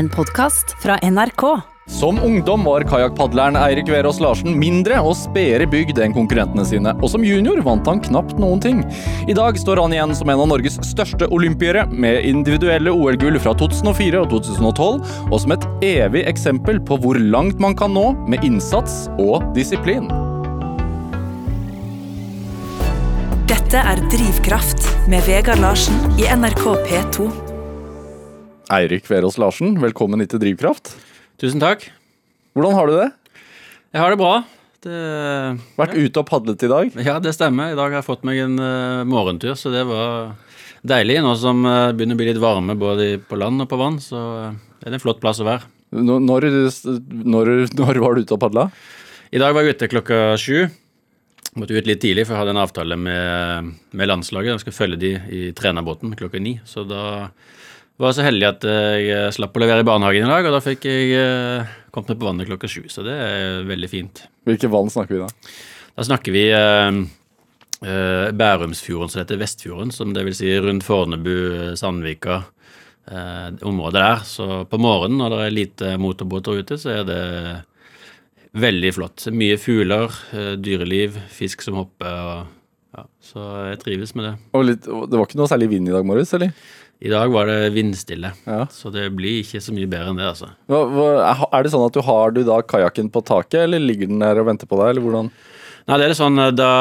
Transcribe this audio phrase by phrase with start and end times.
[0.00, 1.42] En podkast fra NRK.
[1.86, 7.10] Som ungdom var kajakkpadleren Eirik Verås Larsen mindre og spedere bygd enn konkurrentene sine, og
[7.12, 8.80] som junior vant han knapt noen ting.
[9.28, 13.52] I dag står han igjen som en av Norges største olympiere, med individuelle OL-gull fra
[13.60, 18.48] 2004 og 2012, og som et evig eksempel på hvor langt man kan nå med
[18.48, 20.08] innsats og disiplin.
[23.52, 27.49] Dette er Drivkraft med Vegard Larsen i NRK P2.
[28.70, 30.92] Eirik Verås Larsen, velkommen hit til Drivkraft.
[31.42, 31.88] Tusen takk.
[32.54, 33.08] Hvordan har du det?
[33.90, 34.34] Jeg har det bra.
[34.86, 35.00] Det,
[35.74, 36.92] Vært ute og padlet i dag?
[37.02, 37.72] ja, det stemmer.
[37.72, 40.36] I dag har jeg fått meg en uh, morgentur, så det var
[40.86, 41.18] deilig.
[41.26, 44.22] Nå som uh, begynner å bli litt varme både på land og på vann, så
[44.54, 45.66] uh, er det en flott plass å være.
[45.90, 48.70] Når, når, når var du ute og padla?
[49.34, 50.68] I dag var jeg ute klokka sju.
[51.58, 54.54] Måtte ut litt tidlig, for jeg hadde en avtale med, med landslaget.
[54.54, 56.60] Jeg skal følge de i trenerbåten klokka ni.
[56.62, 57.32] Så da
[58.00, 60.86] var så heldig at jeg slapp å levere i barnehagen i dag, og da fikk
[60.88, 62.84] jeg eh, kommet meg på vannet klokka sju.
[62.88, 64.22] Så det er veldig fint.
[64.48, 65.28] Hvilke vann snakker vi da?
[65.98, 67.00] Da snakker vi eh,
[67.84, 72.42] eh, Bærumsfjorden, som heter Vestfjorden, som det vil si rundt Fornebu, Sandvika,
[73.10, 74.22] eh, området der.
[74.28, 77.20] Så på morgenen når det er lite motorbåter ute, så er det
[78.56, 79.26] veldig flott.
[79.34, 82.06] Mye fugler, eh, dyreliv, fisk som hopper.
[82.06, 84.34] og ja, Så jeg trives med det.
[84.52, 86.52] Og litt, det var ikke noe særlig vind i dag morges, eller?
[87.00, 88.66] I dag var det vindstille, Ja.
[88.68, 90.50] så det blir ikke så mye bedre enn det, altså.
[90.68, 94.10] Hva, hva, er det sånn at du har du da kajakken på taket, eller ligger
[94.10, 95.30] den der og venter på deg, eller hvordan?
[95.88, 96.72] Nei, det er det sånn eh, da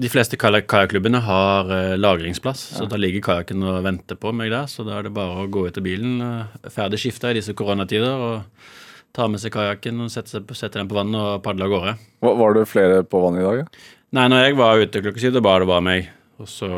[0.00, 4.70] De fleste kajakklubbene har lagringsplass, lagringsplass, så da ligger kajakken og venter på meg der.
[4.72, 7.52] Så da er det bare å gå ut av bilen, eh, ferdig skifta i disse
[7.52, 11.74] koronatider, og ta med seg kajakken og sette, sette den på vannet og padle av
[11.74, 11.94] gårde.
[12.24, 13.60] Var, var det flere på vannet i dag?
[13.60, 13.86] Ja?
[14.16, 16.10] Nei, når jeg var ute klokka syv, da var det bare meg.
[16.40, 16.68] Og så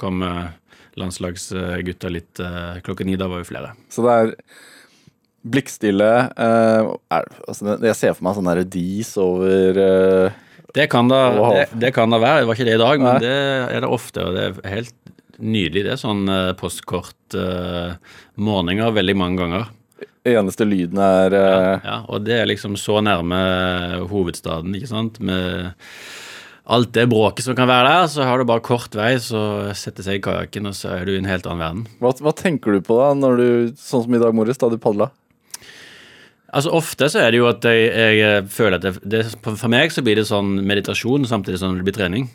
[0.00, 0.50] kom eh,
[1.00, 3.16] landslagsgutta litt eh, klokka ni.
[3.20, 3.72] Da var vi flere.
[3.92, 4.34] Så det er
[5.42, 10.28] blikkstille eh, er, altså, Jeg ser for meg sånn der dis over eh,
[10.76, 11.20] Det kan da,
[11.56, 12.40] det, det kan da være.
[12.42, 13.22] Det var ikke det i dag, men Nei.
[13.24, 13.36] det
[13.76, 14.18] er det ofte.
[14.24, 14.96] Og det er helt
[15.42, 15.82] nydelig.
[15.84, 17.98] Det er sånn eh, postkort-morninger,
[18.48, 19.64] morgener veldig mange ganger.
[20.22, 23.40] Eneste lyden er ja, Ja, og det er liksom så nærme
[24.06, 25.18] hovedstaden, ikke sant.
[25.18, 25.74] Med
[26.64, 30.06] alt det bråket som kan være der, så har du bare kort vei, så setter
[30.06, 31.82] seg i kajakken, og så er du i en helt annen verden.
[31.98, 33.48] hva, hva tenker du på da, når du,
[33.80, 35.10] sånn som i dag morges, da du padla?
[36.52, 39.88] Altså Ofte så er det jo at jeg, jeg føler at det, det, For meg
[39.94, 42.26] så blir det sånn meditasjon samtidig som det blir trening.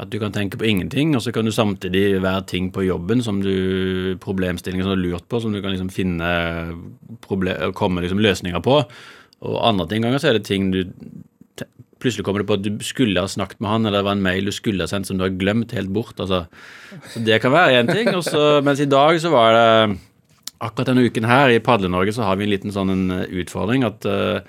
[0.00, 3.20] At du kan tenke på ingenting, og så kan du samtidig være ting på jobben
[3.26, 6.30] som du problemstillinger som du har lurt på, som du kan liksom finne
[7.26, 8.78] problem, komme liksom løsninger på.
[9.50, 10.86] Og andre ting ganger så er det ting du
[12.00, 14.24] Plutselig kommer du på at du skulle ha snakket med han, eller det var en
[14.24, 16.16] mail du skulle ha sendt som du har glemt helt bort.
[16.16, 16.46] altså.
[17.12, 18.08] Så det kan være én ting.
[18.16, 19.98] Også, mens i dag så var det
[20.60, 24.04] Akkurat denne uken her i Padle-Norge så har vi en liten sånn eh, utfordring at
[24.04, 24.42] uh,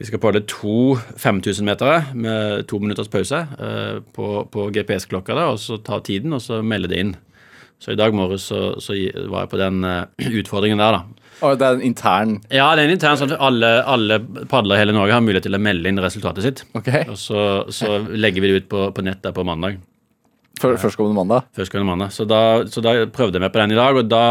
[0.00, 5.60] vi skal padle to 5000-metere med to minutters pause uh, på, på GPS-klokka, da, og
[5.60, 7.12] så ta tiden og så melde det inn.
[7.76, 8.96] Så i dag morges så, så
[9.28, 10.08] var jeg på den uh,
[10.40, 11.25] utfordringen der, da.
[11.44, 14.78] Å, det er en intern Ja, det er en intern sånn at alle, alle padlere
[14.78, 16.62] i hele Norge har mulighet til å melde inn resultatet sitt.
[16.78, 16.88] Ok.
[17.12, 17.42] Og så,
[17.74, 19.82] så legger vi det ut på, på der på mandag.
[20.60, 21.48] Før, Førstkommende mandag.
[21.56, 22.12] Førstkommende mandag.
[22.16, 22.40] Så da,
[22.72, 24.24] så da prøvde jeg meg på den i dag, og da,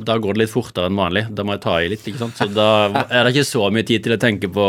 [0.00, 1.26] da går det litt fortere enn vanlig.
[1.36, 2.38] Da må jeg ta i litt, ikke sant.
[2.40, 2.70] Så da
[3.04, 4.68] er det ikke så mye tid til å tenke på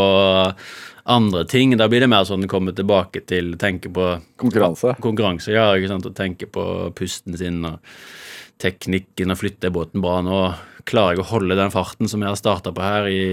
[1.15, 1.77] andre ting.
[1.79, 4.09] Da blir det mer sånn komme tilbake til tenke på
[4.39, 4.97] Konkurranse.
[5.03, 6.67] konkurranse, ja, ikke sant, og tenke på
[6.97, 7.79] pusten sin og
[8.63, 10.43] teknikken og flytte båten bra nå.
[10.89, 13.23] Klarer jeg å holde den farten som jeg har starta på her i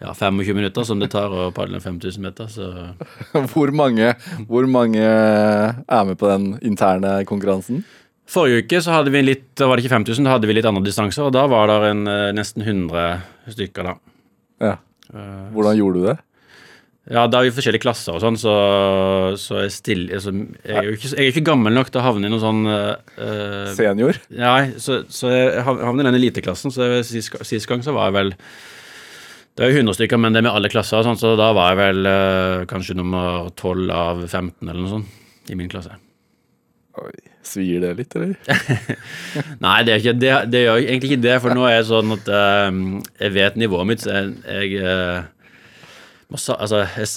[0.00, 2.70] ja, 25 minutter, som det tar å padle 5000 meter, så
[3.52, 4.14] Hvor mange,
[4.48, 7.84] hvor mange er med på den interne konkurransen?
[8.30, 10.68] Forrige uke så hadde vi litt, da var det ikke 5000, da hadde vi litt
[10.68, 13.96] andre distanser, og da var det en, eh, nesten 100 stykker da.
[14.62, 14.76] Ja.
[15.10, 16.18] Hvordan gjorde du det?
[17.10, 18.52] Ja, da er vi forskjellige klasser og sånn, så,
[19.40, 20.30] så jeg, stiller, altså,
[20.62, 22.60] jeg, er jo ikke, jeg er ikke gammel nok til å havne i noen sånn
[22.70, 24.20] uh, Senior?
[24.30, 28.16] Nei, så, så jeg havner i den eliteklassen, så sist, sist gang så var jeg
[28.18, 28.30] vel
[29.58, 31.48] Det er jo 100 stykker, men det er med alle klasser, og sånn, så da
[31.56, 35.98] var jeg vel uh, kanskje nummer 12 av 15 eller noe sånt i min klasse.
[37.00, 37.10] Oi,
[37.42, 38.38] svir det litt, eller?
[39.66, 42.14] Nei, det, er ikke, det, det gjør egentlig ikke det, for nå er jeg sånn
[42.20, 42.80] at uh,
[43.18, 45.26] jeg vet nivået mitt, så jeg, jeg
[46.30, 47.08] Altså, jeg,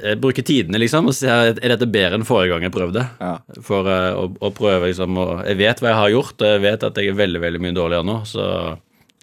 [0.00, 3.04] jeg bruker tidene, liksom, og ser er dette bedre enn forrige gang jeg prøvde.
[3.20, 3.32] Ja.
[3.66, 6.62] For uh, å, å prøve, liksom, og Jeg vet hva jeg har gjort, og jeg
[6.64, 8.46] vet at jeg er veldig, veldig mye dårligere nå, så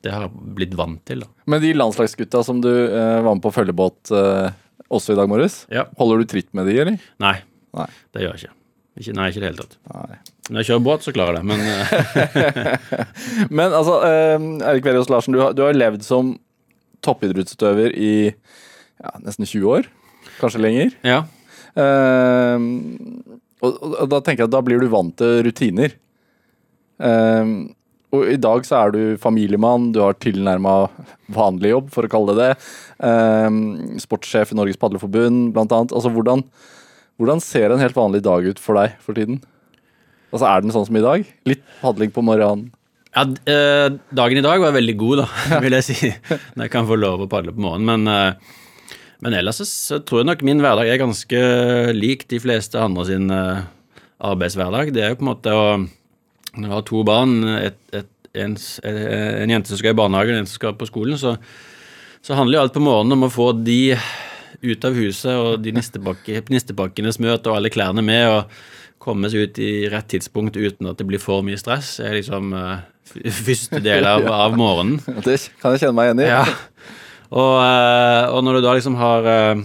[0.06, 1.32] det har jeg blitt vant til, da.
[1.50, 4.48] Men de landslagsgutta som du uh, var med på følgebåt uh,
[4.94, 5.88] også i dag morges, Ja.
[6.00, 7.00] holder du tritt med de, eller?
[7.24, 7.36] Nei,
[7.76, 7.90] Nei.
[8.16, 8.54] det gjør jeg ikke.
[9.02, 9.80] ikke nei, ikke i det hele tatt.
[9.92, 10.20] Nei.
[10.48, 11.60] Når jeg kjører båt, så klarer jeg det, men
[13.60, 13.98] Men altså,
[14.70, 16.36] Eirik Veriås Larsen, du har, du har levd som
[17.04, 18.14] toppidrettsutøver i
[19.04, 19.90] ja, nesten 20 år.
[20.42, 20.94] Kanskje lenger.
[21.06, 21.24] ja.
[21.78, 22.58] Uh,
[23.62, 25.94] og, og, da tenker jeg at da blir du vant til rutiner.
[26.98, 27.70] Uh,
[28.16, 30.88] og i dag så er du familiemann, du har tilnærma
[31.34, 32.72] vanlig jobb, for å kalle det det.
[33.04, 35.94] Uh, sportssjef i Norges Padleforbund, blant annet.
[35.94, 36.46] Altså, hvordan,
[37.22, 39.42] hvordan ser en helt vanlig dag ut for deg for tiden?
[40.32, 41.30] Altså, Er den sånn som i dag?
[41.48, 42.72] Litt padling på morgenen?
[43.16, 46.12] Ja, eh, dagen i dag var veldig god, da, vil jeg si.
[46.56, 48.06] Når jeg kan få lov å padle på morgenen.
[48.06, 48.58] Men, eh,
[49.24, 51.40] men ellers så, tror jeg nok min hverdag er ganske
[51.98, 53.64] lik de fleste andre sin eh,
[54.18, 54.94] arbeidshverdag.
[54.94, 55.66] Det er jo på en måte å
[56.58, 60.38] Når du har to barn, et, et, en, eh, en jente som skal i barnehagen
[60.38, 61.36] og en som skal på skolen, så,
[62.26, 63.98] så handler jo alt på morgenen om å få de
[64.66, 68.26] ut av huset og de nistepakke, nistepakkenes møte og alle klærne med.
[68.32, 68.74] og
[69.08, 72.52] komme seg ut i rett tidspunkt uten at det blir for mye stress, er liksom
[72.58, 72.82] uh,
[73.46, 75.00] første del av, av morgenen.
[75.26, 76.28] Det kan jeg kjenne meg igjen i.
[76.28, 76.42] Ja.
[77.28, 79.64] Og, eh, og når du da liksom har eh,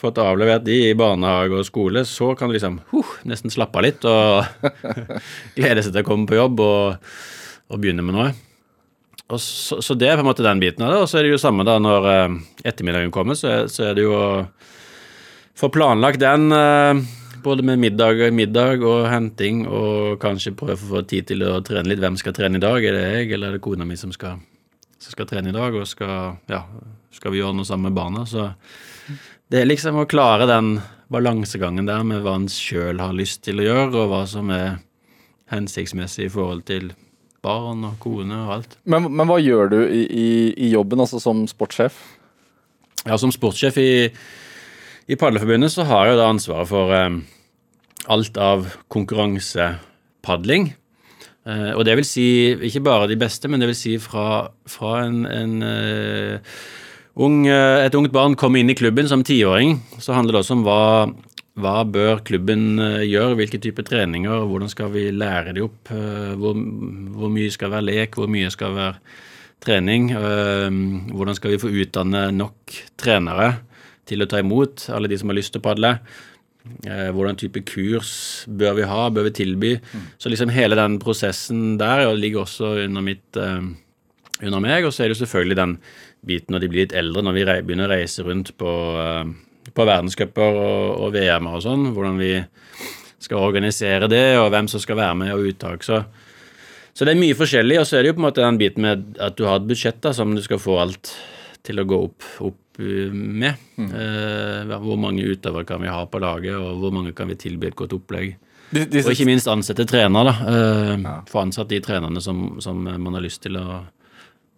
[0.00, 3.86] fått avlevert de i barnehage og skole, så kan du liksom huh, nesten slappe av
[3.86, 4.70] litt og
[5.58, 7.10] glede seg til å komme på jobb og,
[7.70, 8.30] og begynne med noe.
[9.30, 11.00] Og så, så det er på en måte den biten av det.
[11.04, 12.36] Og så er det jo samme da når eh,
[12.70, 14.28] ettermiddagen kommer, så er, så er det jo å
[15.60, 16.48] få planlagt den.
[17.44, 21.88] både med middag, middag og henting, og kanskje prøve å få tid til å trene
[21.88, 22.00] litt.
[22.00, 22.84] Hvem skal trene i dag?
[22.84, 24.40] Er det jeg, eller er det kona mi som skal,
[24.98, 25.76] som skal trene i dag?
[25.76, 26.62] Og skal, ja,
[27.14, 28.24] skal vi gjøre noe sammen med barna?
[28.28, 28.50] Så
[29.50, 30.78] det er liksom å klare den
[31.10, 34.78] balansegangen der med hva en sjøl har lyst til å gjøre, og hva som er
[35.50, 36.92] hensiktsmessig i forhold til
[37.42, 38.76] barn og kone og alt.
[38.84, 40.30] Men, men hva gjør du i, i,
[40.68, 41.98] i jobben, altså som sportssjef?
[43.06, 43.92] Ja, som sportssjef i,
[45.10, 47.16] i Padleforbundet så har jeg jo da ansvaret for eh,
[48.12, 50.70] alt av konkurransepadling.
[51.48, 52.28] Eh, og det vil si
[52.68, 56.60] ikke bare de beste, men det vil si fra, fra en, en eh,
[57.16, 60.58] ung, eh, et ungt barn kommer inn i klubben som tiåring, så handler det også
[60.58, 60.82] om hva,
[61.60, 66.32] hva bør klubben eh, gjøre, hvilke typer treninger, hvordan skal vi lære de opp, eh,
[66.40, 66.54] hvor,
[67.16, 69.18] hvor mye skal være lek, hvor mye skal være
[69.60, 70.06] trening,
[71.12, 73.58] hvordan skal vi få utdanne nok trenere
[74.08, 75.90] til å ta imot alle de som har lyst til å padle.
[77.12, 78.14] Hvordan type kurs
[78.48, 79.74] bør vi ha, bør vi tilby?
[80.16, 84.86] Så liksom hele den prosessen der ligger også under mitt under meg.
[84.88, 85.76] Og så er det selvfølgelig den
[86.26, 89.86] biten når de blir litt eldre, når vi begynner å reise rundt på, eh, på
[89.88, 92.32] verdenscuper og, og VM-er og sånn, hvordan vi
[93.20, 95.84] skal organisere det, og hvem som skal være med, og uttak.
[95.84, 96.00] Så,
[96.96, 97.76] så det er mye forskjellig.
[97.82, 99.68] Og så er det jo på en måte den biten med at du har et
[99.68, 101.12] budsjett da, som du skal få alt
[101.66, 103.12] til å gå opp, opp med.
[103.76, 103.92] med.
[103.92, 107.68] Eh, hvor mange utøvere kan vi ha på laget, og hvor mange kan vi tilby
[107.68, 108.38] et godt opplegg.
[108.70, 110.34] De, Og ikke minst ansette trener, da.
[110.48, 113.82] Eh, Få ansatt de trenerne som, som man har lyst til å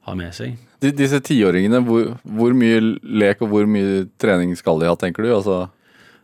[0.09, 0.57] ha med seg.
[0.83, 5.27] de, disse tiåringene, hvor, hvor mye lek og hvor mye trening skal de ha, tenker
[5.27, 5.33] du?
[5.37, 5.65] Altså,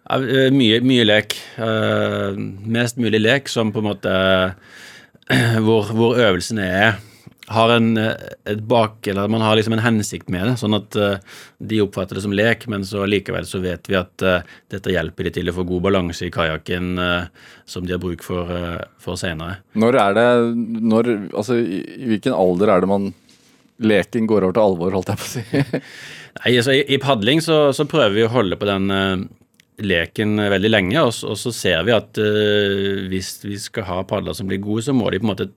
[0.08, 1.36] Ja, eh, mye, mye lek.
[1.60, 2.32] Uh,
[2.64, 4.14] mest mulig lek som på en måte
[5.66, 6.96] hvor, hvor øvelsene er
[7.48, 8.12] har en, eh,
[8.44, 12.19] et bak, eller man har liksom en hensikt med det, sånn at uh, de oppfatter
[12.19, 14.42] det som lek, men så likevel så vet vi at uh,
[14.72, 18.24] dette hjelper de til å få god balanse i kajakken uh, som de har bruk
[18.26, 19.62] for, uh, for senere.
[19.78, 20.28] når er det
[20.92, 23.10] når, altså, i, I hvilken alder er det man
[23.78, 25.82] leken går over til alvor, holdt jeg på å si?
[26.38, 29.22] Nei, altså I, i padling så, så prøver vi å holde på den uh,
[29.82, 34.36] leken veldig lenge, og, og så ser vi at uh, hvis vi skal ha padler
[34.36, 35.50] som blir gode, så må de på en måte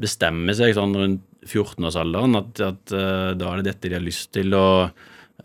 [0.00, 4.32] bestemme seg sånn rundt 14-årsalderen at, at uh, da er det dette de har lyst
[4.36, 4.90] til, og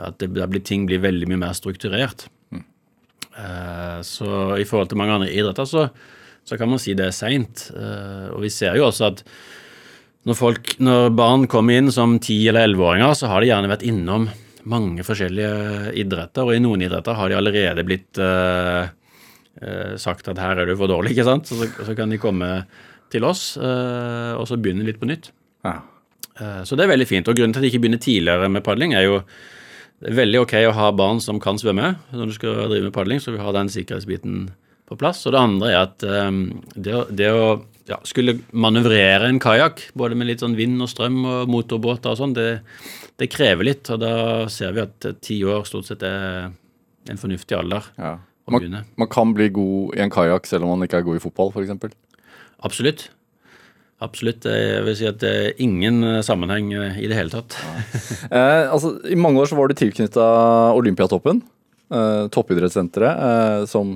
[0.01, 2.25] at det, blir, ting blir veldig mye mer strukturert.
[3.35, 5.85] Eh, så i forhold til mange andre idretter så,
[6.47, 7.69] så kan man si det er seint.
[7.75, 9.23] og vi ser jo også at
[10.25, 13.86] når, folk, når barn kommer inn som 10- eller 11-åringer, så har de gjerne vært
[13.86, 14.27] innom
[14.65, 18.88] mange forskjellige idretter, og i noen idretter har de allerede blitt eh,
[19.62, 21.51] eh, sagt at her er du for dårlig, ikke sant?
[21.51, 22.50] Så, så kan de komme
[23.13, 25.29] til oss, eh, og så begynne litt på nytt.
[25.67, 25.75] Ja.
[26.41, 27.29] Eh, Så det er veldig fint.
[27.29, 29.20] Og grunnen til at de ikke begynner tidligere med padling, er jo
[30.01, 32.94] det er veldig ok å ha barn som kan svømme når du skal drive med
[32.98, 34.50] padling, så vi har den sikkerhetsbiten
[34.89, 35.22] på plass.
[35.29, 36.41] Og det andre er at um,
[36.75, 37.46] det, å- det å
[37.89, 42.19] ja, skulle manøvrere en kajakk, både med litt sånn vind og strøm og motorbåter og
[42.21, 42.61] sånn, det,
[43.21, 43.89] det krever litt.
[43.93, 44.13] Og da
[44.51, 46.49] ser vi at ti år stort sett er
[47.11, 48.15] en fornuftig alder Ja.
[48.45, 48.61] Man,
[48.93, 51.49] man kan bli god i en kajakk selv om man ikke er god i fotball,
[51.49, 51.95] f.eks.
[52.61, 53.07] Absolutt.
[54.05, 54.45] Absolutt.
[54.45, 57.57] Jeg vil si at det er ingen eh, sammenheng eh, i det hele tatt.
[58.35, 60.25] Eh, altså, I mange år så var du tilknytta
[60.77, 61.41] Olympiatoppen,
[61.93, 63.95] eh, toppidrettssenteret, eh, som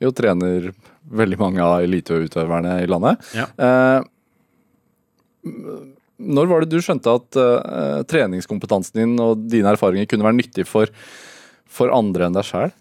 [0.00, 0.70] jo trener
[1.06, 3.28] veldig mange av eliteutøverne i landet.
[3.36, 3.46] Ja.
[3.56, 4.00] Eh,
[6.16, 10.66] når var det du skjønte at eh, treningskompetansen din og dine erfaringer kunne være nyttig
[10.68, 10.90] for,
[11.68, 12.74] for andre enn deg sjøl?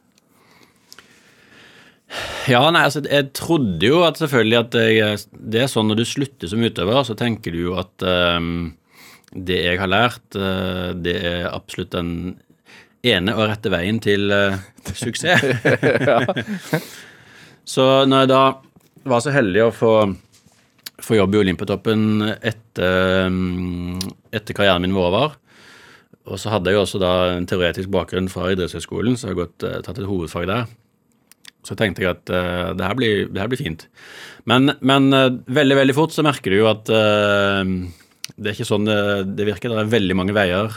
[2.48, 6.08] Ja, nei, altså, jeg trodde jo at selvfølgelig at jeg, det er sånn når du
[6.08, 8.76] slutter som utøver, så tenker du jo at ehm,
[9.34, 12.12] det jeg har lært, eh, det er absolutt den
[13.06, 14.62] ene og rette veien til eh,
[15.02, 15.44] suksess.
[17.66, 18.44] så når jeg da
[19.10, 19.94] var så heldig å få,
[21.04, 22.06] få jobb i Olympiatoppen
[22.38, 23.98] etter, ehm,
[24.34, 25.36] etter karrieren min var over,
[26.26, 29.44] og så hadde jeg jo også da en teoretisk bakgrunn fra idrettshøyskolen, så jeg har
[29.44, 30.66] gått, eh, tatt et hovedfag der.
[31.66, 33.88] Så tenkte jeg at uh, det, her blir, det, her blir, fint.
[34.46, 37.66] Men, men uh, veldig veldig fort så merker du jo at uh,
[38.38, 38.98] det er ikke sånn det,
[39.34, 39.74] det, virker.
[39.74, 40.76] Det er veldig mange veier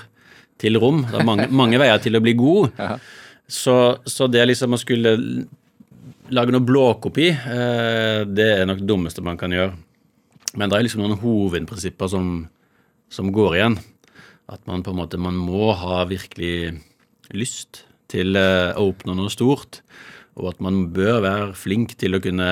[0.60, 1.02] til rom.
[1.10, 2.72] Det er mange, mange veier til å bli god.
[3.48, 5.14] Så, så, det liksom å skulle
[6.34, 7.28] lage noe blåkopi,
[8.28, 9.72] det er nok det dummeste man kan gjøre.
[10.58, 12.32] Men det er liksom noen hovedprinsipper som,
[13.12, 13.78] som går igjen.
[14.48, 16.78] At man på en måte man må ha virkelig
[17.36, 19.82] lyst til å oppnå noe stort
[20.38, 22.48] og at man bør være flink til å kunne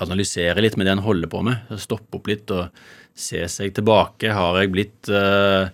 [0.00, 1.70] analysere litt med det en holder på med.
[1.80, 2.70] Stoppe opp litt og
[3.14, 4.32] se seg tilbake.
[4.34, 5.70] Har jeg blitt uh,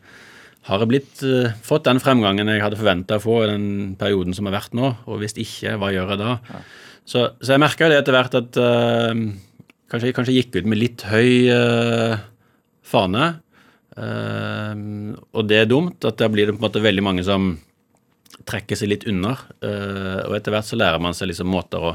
[0.66, 4.36] har jeg blitt, uh, fått den fremgangen jeg hadde forventa å få i den perioden
[4.36, 4.92] som har vært nå?
[5.06, 6.34] Og hvis ikke, hva gjør jeg da?
[6.50, 6.64] Ja.
[7.06, 9.12] Så, så, jeg merka det etter hvert at uh,
[9.92, 11.46] kanskje, jeg gikk ut med litt høy
[12.86, 13.26] fane.
[13.96, 16.04] og det er dumt.
[16.06, 17.54] At da blir det på en måte veldig mange som
[18.46, 19.32] trekker seg litt unna.
[19.62, 21.94] Og etter hvert så lærer man seg liksom måter å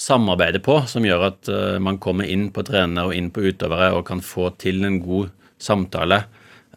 [0.00, 1.50] samarbeide på som gjør at
[1.82, 5.34] man kommer inn på trenere og inn på utøvere og kan få til en god
[5.58, 6.22] samtale.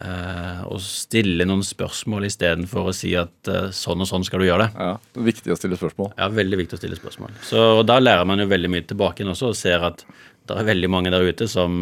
[0.04, 4.68] Eh, og stille noen spørsmål istedenfor å si at sånn og sånn skal du gjøre
[4.68, 4.84] det.
[4.84, 6.12] Ja, Viktig å stille spørsmål.
[6.20, 7.32] Ja, veldig viktig å stille spørsmål.
[7.48, 10.04] Så Da lærer man jo veldig mye tilbake igjen også, og ser at
[10.48, 11.80] det er veldig mange der ute som,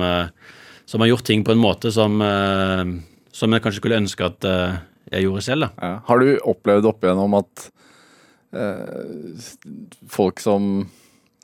[0.86, 2.22] som har gjort ting på en måte som,
[3.34, 4.46] som jeg kanskje skulle ønske at
[5.12, 5.68] jeg gjorde selv.
[5.68, 5.70] da.
[5.82, 6.00] Ja.
[6.08, 7.66] Har du opplevd opp igjennom at
[8.56, 9.50] eh,
[10.12, 10.72] folk som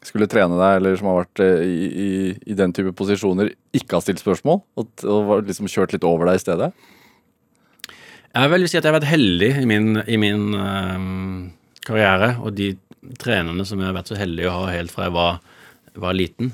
[0.07, 2.09] skulle trene deg, eller som har vært eh, i, i,
[2.47, 4.61] i, den type posisjoner, ikke har stilt spørsmål?
[4.79, 6.71] Og, og liksom kjørt litt over deg i stedet?
[8.37, 11.49] Jeg vil si at jeg har vært heldig i min, i min um,
[11.87, 12.35] karriere.
[12.43, 12.73] Og de
[13.21, 15.39] trenerne som jeg har vært så heldig å ha helt fra jeg var,
[15.97, 16.51] var liten.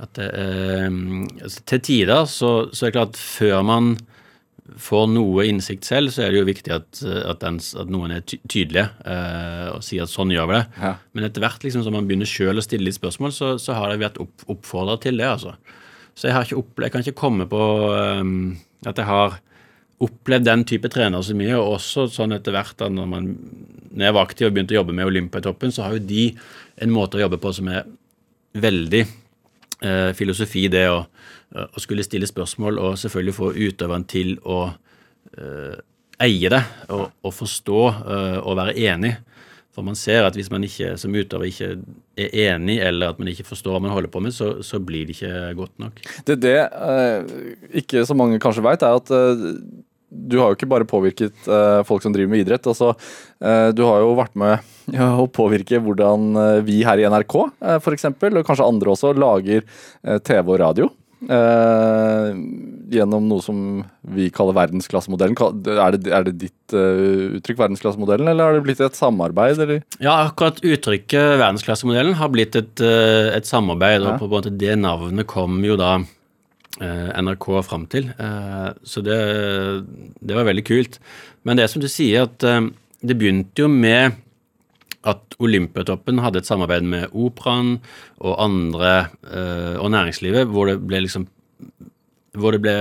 [0.00, 1.26] At um,
[1.68, 3.96] til tider så, så er det klart før man
[4.80, 8.24] får noe innsikt selv, så er det jo viktig at, at, den, at noen er
[8.26, 10.62] ty tydelige eh, og sier at sånn gjør vi det.
[10.82, 10.92] Ja.
[11.16, 13.94] Men etter hvert liksom, som man begynner sjøl å stille litt spørsmål, så, så har
[13.94, 15.28] jeg vært opp, oppfordra til det.
[15.30, 15.54] altså.
[16.16, 17.62] Så jeg, har ikke opplevd, jeg kan ikke komme på
[18.22, 18.38] um,
[18.88, 19.38] at jeg har
[20.02, 21.54] opplevd den type trener så mye.
[21.60, 23.30] Og også sånn etter hvert da når, man,
[23.92, 26.26] når jeg var aktiv og begynte å jobbe med Olympiatoppen, så har jo de
[26.82, 27.86] en måte å jobbe på som er
[28.56, 34.34] veldig eh, filosofi, det å Eh, å skulle stille spørsmål og selvfølgelig få utøveren til
[34.42, 34.58] å
[35.38, 35.76] uh,
[36.22, 36.62] eie det
[36.92, 39.14] og, og forstå uh, og være enig.
[39.76, 41.66] For man ser at hvis man ikke som utøver ikke
[42.16, 45.04] er enig, eller at man ikke forstår hva man holder på med, så, så blir
[45.04, 46.00] det ikke godt nok.
[46.28, 47.26] Det det uh,
[47.76, 49.12] ikke så mange kanskje veit, er at
[50.16, 51.48] du har jo ikke bare påvirket
[51.84, 52.64] folk som driver med idrett.
[52.70, 52.92] Altså,
[53.74, 54.62] du har jo vært med
[55.20, 59.66] å påvirke hvordan vi her i NRK uh, f.eks., og kanskje andre også, lager
[60.24, 60.88] TV og radio.
[61.16, 62.28] Uh,
[62.92, 63.60] gjennom noe som
[64.14, 65.36] vi kaller verdensklassemodellen.
[65.72, 69.62] Er det, er det ditt uh, uttrykk, verdensklassemodellen, eller har det blitt et samarbeid?
[69.64, 69.80] Eller?
[69.96, 74.12] Ja, akkurat uttrykket verdensklassemodellen har blitt et, uh, et samarbeid, ja.
[74.12, 75.98] og på en måte det navnet kom jo da
[76.76, 78.10] NRK fram til.
[78.84, 79.16] så det,
[80.20, 80.98] det, var veldig kult.
[81.48, 82.44] Men det som du sier, at
[83.00, 84.18] det begynte jo med
[85.42, 87.76] Olympiatoppen hadde et samarbeid med Operaen
[88.24, 88.92] og andre
[89.28, 91.28] øh, og næringslivet, hvor det ble liksom
[92.36, 92.72] hvor det ble,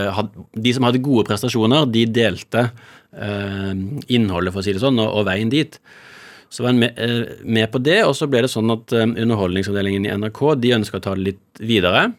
[0.60, 2.66] De som hadde gode prestasjoner, de delte
[3.16, 3.72] øh,
[4.12, 5.78] innholdet, for å si det sånn, og, og veien dit.
[6.52, 10.08] Så var en med, øh, med, på det, og så ble det sånn at Underholdningsavdelingen
[10.08, 12.10] i NRK de ønska å ta det litt videre.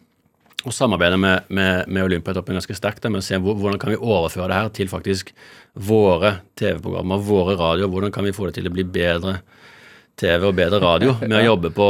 [0.65, 4.49] Og samarbeide med, med, med Olympiatoppen ganske sterkt med å se hvordan kan vi overføre
[4.49, 5.29] det her til faktisk
[5.87, 7.91] våre TV-programmer, våre radioer.
[7.93, 9.37] Hvordan kan vi få det til å bli bedre
[10.17, 11.87] TV og bedre radio med å jobbe på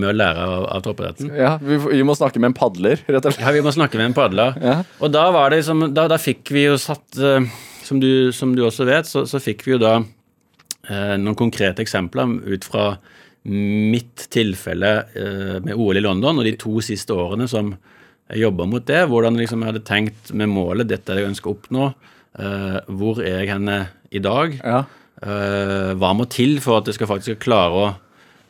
[0.00, 1.32] med å lære av, av toppidretten.
[1.36, 3.44] Ja, vi, vi, må snakke med en padler, rett og slett.
[3.44, 4.56] Ja, vi må snakke med en padler.
[4.62, 4.78] Ja.
[5.04, 7.44] Og da var det liksom, Da, da fikk vi jo satt uh,
[7.84, 11.80] som, du, som, du, også vet, så, så fikk vi jo da eh, noen konkrete
[11.84, 12.90] eksempler ut fra
[13.48, 17.70] mitt tilfelle eh, med OL i London og de to siste årene som
[18.28, 19.06] jeg jobba mot det.
[19.08, 21.86] Hvordan liksom jeg hadde tenkt med målet, dette er det jeg ønsker å oppnå.
[23.00, 23.78] hvor er jeg henne
[24.12, 24.52] i dag?
[24.60, 24.82] Ja.
[25.18, 27.86] Uh, hva må til for at jeg skal faktisk klare å,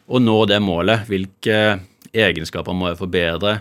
[0.08, 1.06] å nå det målet?
[1.08, 1.78] Hvilke
[2.12, 3.58] egenskaper må jeg forbedre?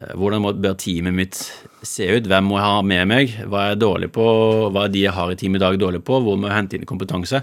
[0.00, 1.40] Eh, Hvordan bør teamet mitt
[1.86, 2.28] se ut?
[2.30, 3.34] Hvem må jeg ha med meg?
[3.46, 4.24] Hva er jeg dårlig på?
[4.70, 6.22] Hva er de jeg har i teamet i dag, dårlig på?
[6.24, 7.42] Hvor må jeg hente inn kompetanse?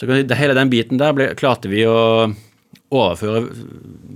[0.00, 2.30] Så hele den biten der ble, klarte vi å
[2.92, 3.42] overføre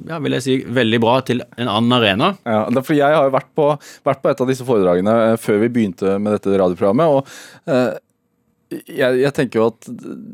[0.07, 2.31] ja, vil jeg si, veldig bra til en annen arena.
[2.47, 3.69] Ja, er Jeg har jo vært på,
[4.07, 7.07] vært på et av disse foredragene eh, før vi begynte med dette radioprogrammet.
[7.07, 7.97] og eh,
[8.71, 9.87] jeg, jeg tenker jo at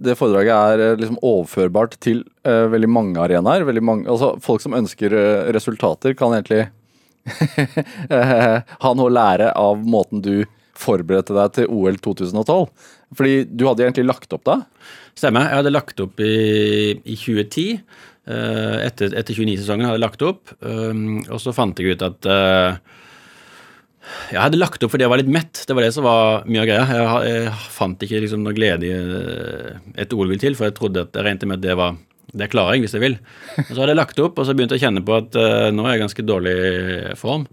[0.06, 3.66] det foredraget er eh, liksom overførbart til uh, veldig mange arenaer.
[3.68, 6.64] Veldig mange, altså Folk som ønsker uh, resultater, kan egentlig
[8.82, 10.42] ha noe å lære av måten du
[10.82, 12.64] forberedte deg til OL 2012.
[13.18, 14.56] Fordi du hadde egentlig lagt opp da?
[15.18, 15.50] Stemmer.
[15.50, 16.32] Jeg hadde lagt opp i,
[17.04, 17.82] i 2010.
[18.32, 20.56] eh, etter, etter 29-sesongen hadde jeg lagt opp.
[20.64, 22.30] um, og så fant jeg ut at
[24.32, 25.64] jeg hadde lagt opp fordi jeg var litt mett.
[25.68, 26.86] Det var det som var mye av greia.
[26.88, 31.04] Jeg, jeg fant ikke liksom noe glede i eh, et OL-vil til, for jeg trodde
[31.06, 32.00] at jeg regnet med at det var
[32.32, 33.14] det klarer jeg hvis jeg vil.
[33.60, 35.68] Og så hadde jeg lagt opp, og så begynte jeg å kjenne på at uh,
[35.74, 36.56] nå er jeg i ganske dårlig
[37.20, 37.46] form.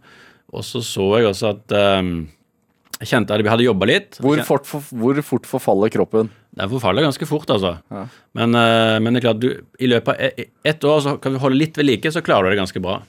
[0.55, 2.13] Og så så jeg også at um,
[2.99, 4.17] jeg kjente at jeg hadde jobba litt.
[4.23, 6.31] Hvor fort, for, hvor fort forfaller kroppen?
[6.59, 7.75] Den forfaller ganske fort, altså.
[7.91, 8.05] Ja.
[8.39, 11.35] Men, uh, men det er klart, du, i løpet av e- ett år så kan
[11.35, 13.01] du holde litt ved like, så klarer du det ganske bra.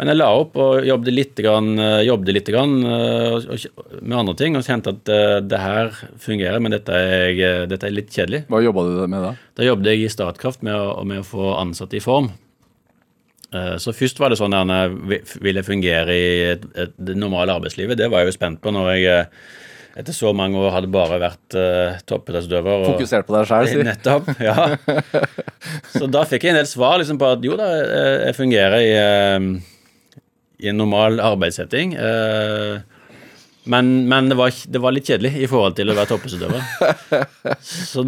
[0.00, 3.66] Men jeg la opp og jobbet litt, grann, eh, jobbet litt grann, eh,
[4.00, 7.92] med andre ting og kjente at eh, det her fungerer, men dette er, dette er
[7.92, 8.46] litt kjedelig.
[8.48, 9.34] Hva jobba du med da?
[9.60, 12.30] Da jobbet jeg i Statkraft med å, med å få ansatte i form.
[13.50, 17.98] Så først var det sånn at jeg ville fungere i et, et, det normale arbeidslivet.
[17.98, 19.24] Det var jeg jo spent på når jeg
[19.98, 22.84] etter så mange år hadde bare vært uh, toppidrettsutøver.
[22.92, 23.82] Fokusert på deg sjøl, si.
[23.88, 24.54] Nettopp, ja.
[25.98, 27.68] Så da fikk jeg en del svar liksom på at jo da,
[28.28, 29.79] jeg fungerer i, eh,
[30.60, 31.94] i en normal arbeidssetting.
[31.94, 32.80] eh,
[33.70, 36.62] Men, men det, var, det var litt kjedelig i forhold til å være toppidrettsutøver.
[37.60, 38.06] Så-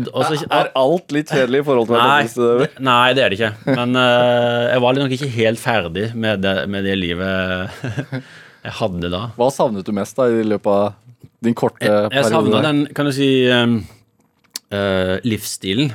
[0.49, 2.73] Er alt litt kjedelig i forhold til å være toppidrettsutøver?
[2.89, 3.51] nei, det er det ikke.
[3.77, 7.85] Men eh, jeg var nok ikke helt ferdig med det, med det livet
[8.65, 9.23] jeg hadde da.
[9.37, 12.33] Hva savnet du mest da i løpet av din korte Jeg, jeg periode?
[12.33, 15.93] savna den, kan du si, eh, livsstilen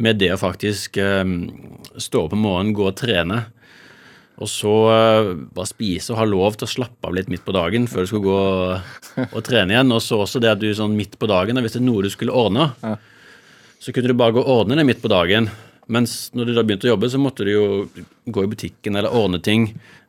[0.00, 1.34] med det å faktisk um,
[2.00, 3.40] stå opp om morgenen, gå og trene.
[4.40, 7.52] Og så eh, bare spise og ha lov til å slappe av litt midt på
[7.52, 8.38] dagen før du skulle gå
[9.26, 9.92] og, trene igjen.
[9.92, 12.10] Og så også det at du sånn midt på dagen, hvis det er noe du
[12.12, 12.96] skulle ordne, Ja.
[13.80, 15.50] så kunne du bare gå og ordne det midt på dagen.
[15.90, 17.64] Mens når du da begynte å jobbe, så måtte du jo
[18.30, 19.64] gå i butikken eller ordne ting.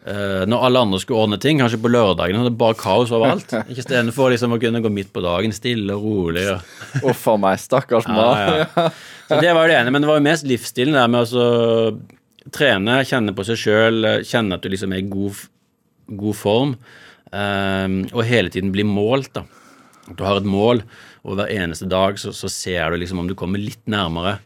[0.05, 3.51] Eh, når alle andre skulle ordne ting, kanskje på lørdagen, så det bare kaos overalt.
[3.69, 6.45] Ikke Istedenfor liksom å kunne gå midt på dagen, stille og rolig.
[6.53, 8.39] Og, Uff a meg, stakkars mann.
[8.39, 8.87] ja, ja.
[9.27, 11.29] Så det var jo det ene, men det var jo mest livsstilen der med å
[11.29, 11.45] så
[12.49, 15.43] trene, kjenne på seg sjøl, kjenne at du liksom er i god,
[16.21, 16.75] god form,
[17.31, 19.45] um, og hele tiden bli målt, da.
[20.09, 20.81] At du har et mål,
[21.21, 24.39] og hver eneste dag så, så ser du liksom om du kommer litt nærmere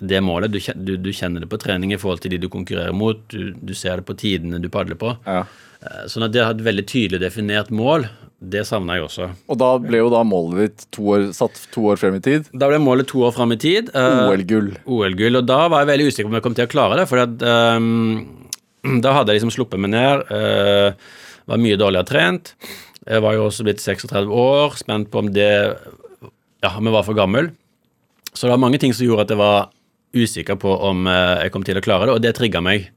[0.00, 0.52] det målet.
[0.52, 3.52] Du, du, du kjenner det på trening i forhold til de du konkurrerer mot, du,
[3.56, 5.12] du ser det på tidene du padler på.
[5.28, 5.44] Ja.
[5.80, 8.08] Eh, Sånn at det har et veldig tydelig definert mål,
[8.40, 9.26] det savna jeg også.
[9.48, 12.50] Og da ble jo da målet ditt to år, satt to år frem i tid.
[12.52, 13.88] Da ble målet to år frem i tid.
[13.96, 14.74] eh, OL-gull.
[14.84, 17.06] OL-gull, og da var jeg veldig usikker på om jeg kom til å klare det.
[17.08, 18.26] For at, ehm,
[19.04, 20.92] da hadde jeg liksom sluppet meg ned, Uh,
[21.46, 22.54] var mye dårligere trent.
[23.06, 25.46] Jeg var jo også blitt 36 år, spent på om det
[26.64, 27.52] Ja, jeg var for gammel.
[28.34, 29.68] Så det var mange ting som gjorde at jeg var
[30.16, 32.88] usikker på om eh, jeg kom til å klare det, og det trigga meg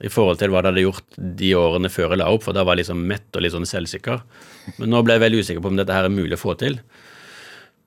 [0.00, 2.64] i forhold til hva det hadde gjort de årene før jeg la opp, for da
[2.64, 4.22] var jeg liksom mett og litt sånn selvsikker.
[4.78, 6.78] Men nå ble jeg veldig usikker på om dette her er mulig å få til.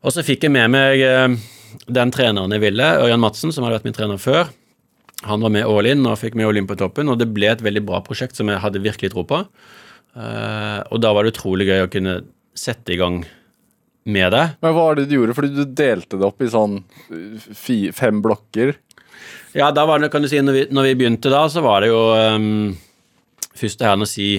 [0.03, 1.37] Og så fikk jeg med meg eh,
[1.87, 4.51] den treneren jeg ville, Ørjan Madsen, som hadde vært min trener før.
[5.27, 7.63] Han var med all in og fikk med Olymp på toppen, og det ble et
[7.63, 9.39] veldig bra prosjekt som jeg hadde virkelig tro på.
[10.13, 12.19] Eh, og da var det utrolig gøy å kunne
[12.53, 13.23] sette i gang
[14.03, 14.43] med det.
[14.61, 15.35] Men hva var det du gjorde?
[15.37, 18.75] Fordi du delte det opp i sånn uh, fem blokker.
[19.53, 21.83] Ja, da var det, kan du si, når vi, når vi begynte da, så var
[21.83, 22.71] det jo um,
[23.53, 24.29] først det her å si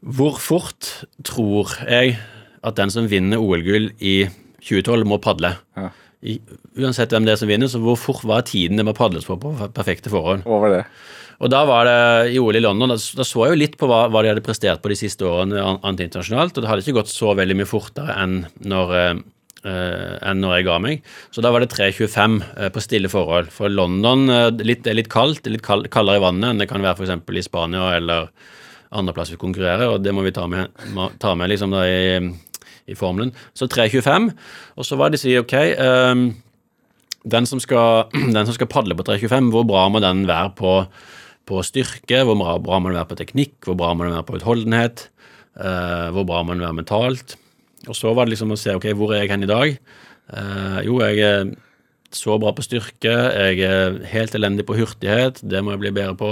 [0.00, 0.92] Hvor fort
[1.26, 2.14] tror jeg
[2.64, 4.14] at den som vinner OL-gull i
[4.60, 5.54] 2012, må padle?
[5.76, 5.88] Ja.
[6.20, 6.36] I,
[6.76, 9.38] uansett hvem det er som vinner, så hvor fort var tiden det må padles på
[9.40, 10.44] på perfekte forhold?
[10.44, 10.82] Over det?
[11.40, 13.88] Og da var det i OL i London, da, da så jeg jo litt på
[13.88, 16.98] hva, hva de hadde prestert på de siste årene an, internasjonalt, og det hadde ikke
[17.00, 19.22] gått så veldig mye fortere enn når, eh,
[19.68, 21.02] enn når jeg ga meg.
[21.34, 23.50] Så da var det 3.25 eh, på stille forhold.
[23.54, 26.84] For London eh, litt, er litt kaldt, litt kald, kaldere i vannet enn det kan
[26.84, 27.36] være f.eks.
[27.36, 28.30] i Spania eller
[28.90, 30.72] andreplass vi konkurrerer, og det må vi ta med,
[31.22, 32.16] ta med liksom da i,
[32.90, 33.30] i formelen.
[33.54, 34.30] Så 3.25,
[34.74, 36.24] og så var det å si ok ehm,
[37.30, 40.74] den som, skal, den som skal padle på 3.25, hvor bra må den være på,
[41.46, 42.24] på styrke?
[42.26, 43.56] Hvor bra, bra må den være på teknikk?
[43.68, 45.06] Hvor bra må den være på utholdenhet?
[45.54, 47.36] Uh, hvor bra må den være mentalt?
[47.88, 49.78] Og så var det liksom å se ok, hvor er jeg hen i dag?
[50.36, 51.54] Eh, jo, jeg er
[52.14, 53.14] så bra på styrke.
[53.14, 55.40] Jeg er helt elendig på hurtighet.
[55.46, 56.30] Det må jeg bli bedre på.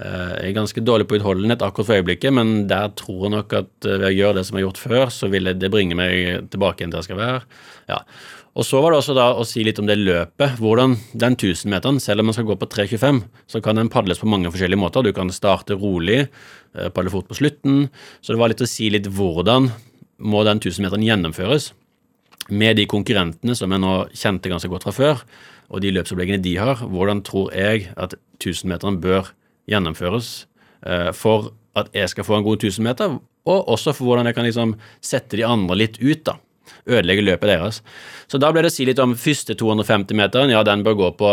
[0.00, 3.56] Eh, Jeg er ganske dårlig på utholdenhet akkurat for øyeblikket, men der tror jeg nok
[3.58, 5.98] at eh, ved å gjøre det som jeg har gjort før, så vil det bringe
[5.98, 7.42] meg tilbake igjen til jeg skal være.
[7.90, 8.04] Ja.
[8.58, 10.56] Og så var det også da å si litt om det løpet.
[10.58, 14.30] Hvordan den 1000-meteren, selv om man skal gå på 3,25, så kan den padles på
[14.30, 15.06] mange forskjellige måter.
[15.06, 16.24] Du kan starte rolig,
[16.74, 17.88] eh, padle fort på slutten.
[18.22, 19.70] Så det var litt å si litt hvordan
[20.20, 21.70] må den 1000-meteren gjennomføres
[22.50, 25.24] med de konkurrentene som jeg nå kjente ganske godt fra før,
[25.70, 26.82] og de løpsoppleggene de har.
[26.82, 29.32] Hvordan tror jeg at 1000-meteren bør
[29.70, 30.30] gjennomføres
[30.86, 33.18] eh, for at jeg skal få en god 1000-meter,
[33.50, 36.40] og også for hvordan jeg kan liksom sette de andre litt ut, da
[36.86, 37.80] ødelegge løpet deres.
[38.30, 40.52] Så da ble det å si litt om første 250-meteren.
[40.52, 41.32] Ja, den bør gå på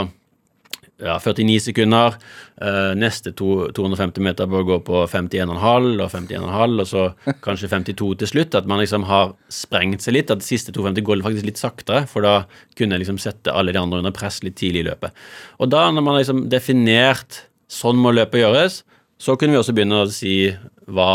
[0.97, 2.15] ja, 49 sekunder.
[2.57, 7.03] Uh, neste to, 250 meter bør gå på 51,5 og 51,5, og så
[7.45, 8.57] kanskje 52 til slutt.
[8.57, 10.33] At man liksom har sprengt seg litt.
[10.33, 12.35] At de siste 250 går faktisk litt saktere, for da
[12.77, 15.25] kunne jeg liksom sette alle de andre under press litt tidlig i løpet.
[15.61, 18.81] Og da, når man liksom definert sånn må løpet gjøres,
[19.21, 20.39] så kunne vi også begynne å si
[20.87, 21.11] hva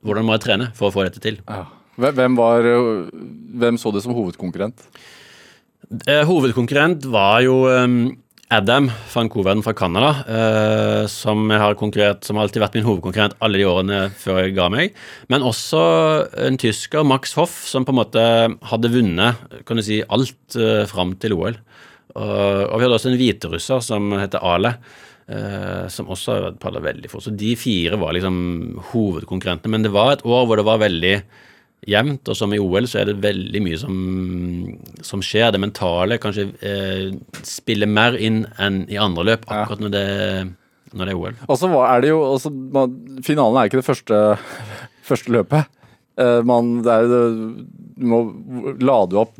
[0.00, 1.34] Hvordan må jeg trene for å få dette til?
[1.44, 1.66] Ja.
[2.00, 2.64] Hvem, var,
[3.60, 4.80] hvem så det som hovedkonkurrent?
[6.06, 7.98] Eh, hovedkonkurrent var jo um,
[8.50, 13.66] Adam van fra Canada, eh, som har konkurrert, som alltid vært min hovedkonkurrent alle de
[13.70, 14.96] årene før jeg ga meg.
[15.30, 15.82] Men også
[16.34, 18.24] en tysker, Max Hoff, som på en måte
[18.72, 21.60] hadde vunnet kan du si, alt eh, fram til OL.
[22.16, 24.74] Og, og vi hadde også en hviterusser som heter Ale.
[25.30, 27.28] eh, som også padla veldig fort.
[27.28, 29.76] Så de fire var liksom hovedkonkurrentene.
[29.76, 31.14] Men det var et år hvor det var veldig
[31.88, 33.96] jevnt, og som i OL så er det veldig mye som,
[35.06, 35.50] som skjer.
[35.54, 37.10] Det mentale kanskje eh,
[37.46, 40.06] spiller mer inn enn i andre løp, akkurat når, det,
[40.92, 41.42] når det er OL.
[41.48, 44.22] Og så er det jo også, man, Finalen er ikke det første,
[45.10, 45.70] første løpet.
[46.20, 48.22] Eh, man, det er, du må
[48.80, 49.36] lade opp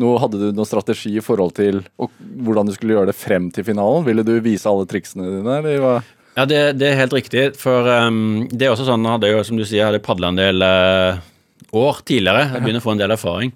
[0.00, 2.12] nå Hadde du noen strategi i forhold til og,
[2.46, 4.06] hvordan du skulle gjøre det frem til finalen?
[4.06, 5.94] Ville du vise alle triksene dine, eller hva?
[6.34, 7.44] Ja, det, det, er helt riktig.
[7.60, 10.64] For um, det er også sånn, hadde jo, som du sier, hadde padla en del
[10.66, 11.20] uh,
[11.80, 12.46] år tidligere.
[12.52, 13.52] Jeg begynner å få en del erfaring.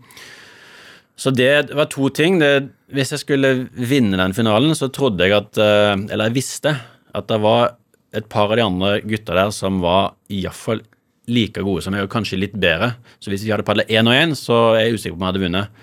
[1.18, 2.38] Så det var to ting.
[2.38, 6.76] Det, hvis jeg skulle vinne den finalen, så trodde jeg at eh, Eller jeg visste
[7.16, 7.74] at det var
[8.14, 10.80] et par av de andre gutta der som var iallfall
[11.28, 12.94] like gode som meg, og kanskje litt bedre.
[13.20, 15.32] Så hvis vi hadde padla én og én, så er jeg usikker på om jeg
[15.34, 15.82] hadde vunnet.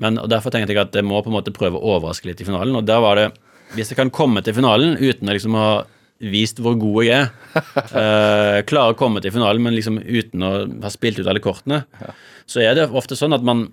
[0.00, 2.46] Men Derfor tenkte jeg at jeg må på en måte prøve å overraske litt i
[2.48, 2.76] finalen.
[2.78, 3.26] Og der var det
[3.74, 5.70] Hvis jeg kan komme til finalen uten å liksom ha
[6.20, 7.32] vist hvor god jeg er.
[7.56, 10.52] Uh, klarer å komme til finalen, men liksom uten å
[10.84, 11.82] ha spilt ut alle kortene.
[12.48, 13.68] Så er det ofte sånn at man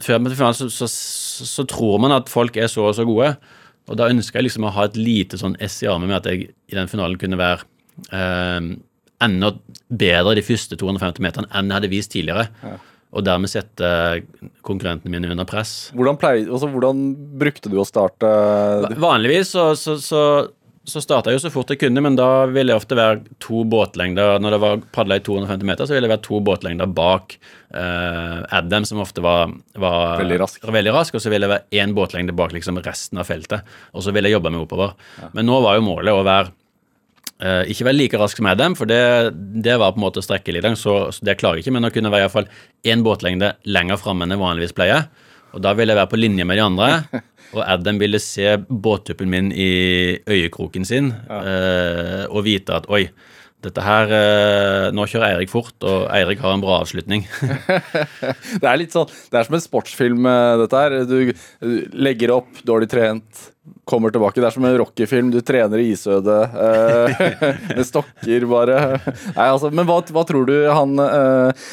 [0.00, 0.88] før man til finalen så, så,
[1.46, 3.34] så, tror man at folk er så og så gode.
[3.90, 6.30] Og da ønsker jeg liksom å ha et lite sånn ess i armen med at
[6.30, 7.64] jeg i den finalen kunne være
[8.12, 8.70] uh,
[9.20, 9.50] enda
[9.88, 12.46] bedre de første 250 meterne enn jeg hadde vist tidligere.
[12.64, 12.76] Ja.
[13.10, 13.88] Og dermed sette
[14.62, 15.90] konkurrentene mine under press.
[15.98, 17.00] Hvordan, pleier, altså, hvordan
[17.40, 18.28] brukte du å starte?
[19.02, 20.22] Vanligvis så, så så
[20.88, 24.40] starta jeg jo så fort jeg kunne, men da ville jeg ofte være to båtlengder
[24.40, 27.36] Når det var padla i 250 meter, så ville jeg være to båtlengder bak
[27.76, 30.64] uh, Adam, som ofte var, var veldig, rask.
[30.64, 31.14] veldig, rask.
[31.14, 33.68] Og så ville jeg være én båtlengde bak liksom resten av feltet.
[33.92, 34.96] Og så ville jeg jobbe meg oppover.
[35.20, 35.30] Ja.
[35.36, 36.48] Men nå var jo målet å være
[37.44, 39.02] uh, ikke være like rask som Adam, for det,
[39.36, 41.76] det var på en måte å strekke litt, så, så det klarer jeg ikke.
[41.76, 42.48] Men å kunne være iallfall
[42.88, 45.10] én båtlengde lenger framme enn jeg vanligvis pleier.
[45.54, 46.88] Og da vil jeg være på linje med de andre.
[47.56, 49.70] Og Adam ville se båttuppen min i
[50.22, 51.38] øyekroken sin ja.
[51.40, 53.08] eh, og vite at oi,
[53.64, 57.26] dette her eh, Nå kjører Eirik fort, og Eirik har en bra avslutning.
[58.62, 60.98] det er litt sånn Det er som en sportsfilm, eh, dette her.
[61.08, 63.46] Du, du legger opp, dårlig trent,
[63.88, 64.40] kommer tilbake.
[64.40, 65.30] Det er som en rockefilm.
[65.34, 67.24] Du trener i isødet eh,
[67.76, 68.82] med stokker, bare.
[69.36, 71.72] Nei, altså, men hva, hva tror du han eh,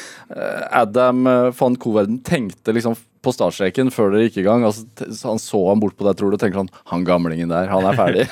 [0.76, 4.66] Adam van Coverden tenkte liksom på startstreken før dere gikk i gang?
[4.68, 4.86] Altså,
[5.28, 7.88] han så han bort på deg, tror du, og tenker sånn Han gamlingen der, han
[7.88, 8.28] er ferdig?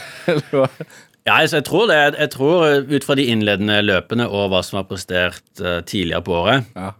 [1.25, 1.97] Ja, altså, jeg tror det.
[2.19, 6.21] Jeg tror eh, ut fra de innledende løpene og hva som var prestert uh, tidligere
[6.25, 6.91] på året, ja.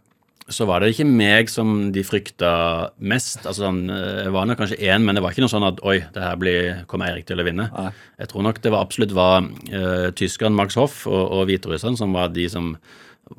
[0.50, 2.52] så var det ikke meg som de frykta
[2.98, 3.44] mest.
[3.44, 6.00] Altså, sånn, jeg var nok kanskje én, men det var ikke noe sånn at oi,
[6.16, 7.70] det her blir, kommer Eirik til å vinne.
[7.70, 7.92] Nei.
[8.24, 12.18] Jeg tror nok det var absolutt var uh, tyskeren Max Hoff og, og hviterusseren som
[12.18, 12.74] var de som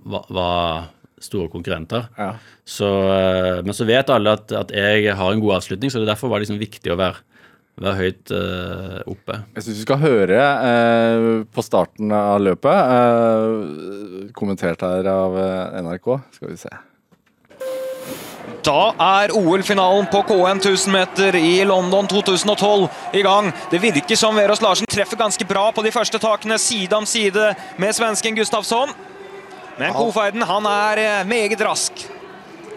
[0.06, 2.06] var, var store konkurrenter.
[2.18, 2.34] Ja.
[2.62, 6.10] Så, uh, men så vet alle at, at, jeg har en god avslutning, så det
[6.10, 7.22] derfor var det liksom viktig å være,
[7.82, 9.38] være høyt uh, oppe.
[9.56, 15.36] Jeg syns vi skal høre uh, på starten av løpet, uh, kommentert her av
[15.84, 16.12] NRK.
[16.38, 16.72] Skal vi se.
[18.66, 23.52] Da er OL-finalen på K1 1000 meter i London 2012 i gang.
[23.70, 27.52] Det virker som Verås Larsen treffer ganske bra på de første takene, side om side
[27.78, 28.90] med svensken Gustafsson.
[29.78, 32.06] Men Koferden han er meget rask.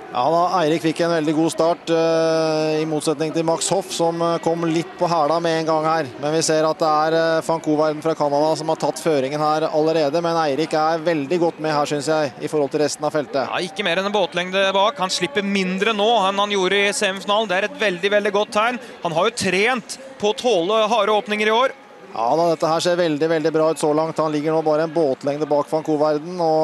[0.10, 4.18] Ja da, Eirik fikk en veldig god start, eh, i motsetning til Max Hoff, som
[4.26, 6.10] eh, kom litt på hæla med en gang her.
[6.24, 9.68] Men vi ser at det er eh, van fra Canada som har tatt føringen her
[9.70, 10.24] allerede.
[10.26, 13.46] Men Eirik er veldig godt med her, syns jeg, i forhold til resten av feltet.
[13.46, 14.98] Ja, ikke mer enn en båtlengde bak.
[14.98, 17.54] Han slipper mindre nå enn han gjorde i semifinalen.
[17.54, 18.82] Det er et veldig veldig godt tegn.
[19.06, 21.78] Han har jo trent på å tåle harde åpninger i år.
[22.16, 24.18] Ja da, dette her ser veldig veldig bra ut så langt.
[24.18, 26.64] Han ligger nå bare en båtlengde bak van Koverden og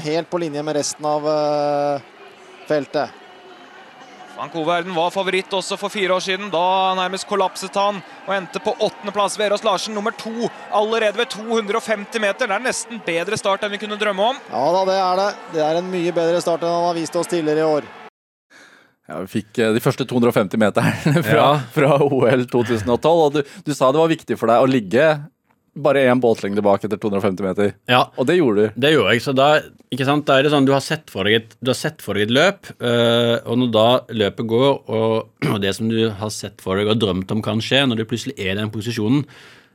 [0.00, 2.16] eh, helt på linje med resten av eh,
[2.70, 3.16] feltet.
[4.38, 6.46] Van Koverden var favoritt også for fire år siden.
[6.54, 9.34] Da nærmest kollapset han og endte på åttendeplass.
[9.36, 10.32] Verås Larsen nummer to
[10.72, 12.48] allerede ved 250 meter.
[12.48, 14.38] Det er nesten bedre start enn vi kunne drømme om.
[14.48, 15.28] Ja da, det er det.
[15.58, 17.90] Det er en mye bedre start enn han har vist oss tidligere i år.
[19.10, 21.50] Ja, Vi fikk eh, de første 250 meterne fra, Ja.
[21.74, 23.10] fra OL 2012.
[23.12, 25.10] Og du, du sa det var viktig for deg å ligge
[25.76, 27.72] bare én båtlengde bak etter 250 meter.
[27.88, 28.80] Ja, Og det gjorde du.
[28.80, 29.22] Det gjorde jeg.
[29.22, 29.48] Så da,
[29.92, 32.02] ikke sant, da er det sånn du har sett for deg et, du har sett
[32.02, 33.86] for deg et løp, øh, og når da
[34.24, 35.16] løpet går, og,
[35.54, 38.08] og det som du har sett for deg og drømt om kan skje, når du
[38.10, 39.24] plutselig er i den posisjonen,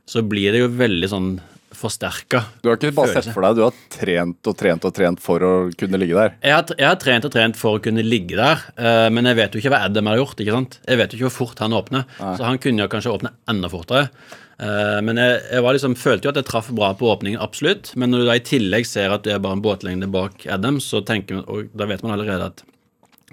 [0.06, 1.30] så blir det jo veldig sånn
[1.76, 2.40] forsterka.
[2.62, 3.26] Du har ikke bare Følelse.
[3.26, 6.36] sett for deg, du har trent og trent og trent for å kunne ligge der.
[6.40, 9.36] Jeg har, jeg har trent og trent for å kunne ligge der, øh, men jeg
[9.40, 10.40] vet jo ikke hva Adam har gjort.
[10.40, 10.78] ikke sant?
[10.86, 13.68] Jeg vet jo ikke hvor fort han åpner, så han kunne jo kanskje åpne enda
[13.72, 14.08] fortere.
[14.56, 17.92] Eh, men jeg, jeg var liksom, følte jo at jeg traff bra på åpningen, absolutt.
[17.98, 20.80] Men når du da i tillegg ser at du er bare en båtlengde bak Adam,
[20.82, 22.64] så tenker man, og da vet man allerede at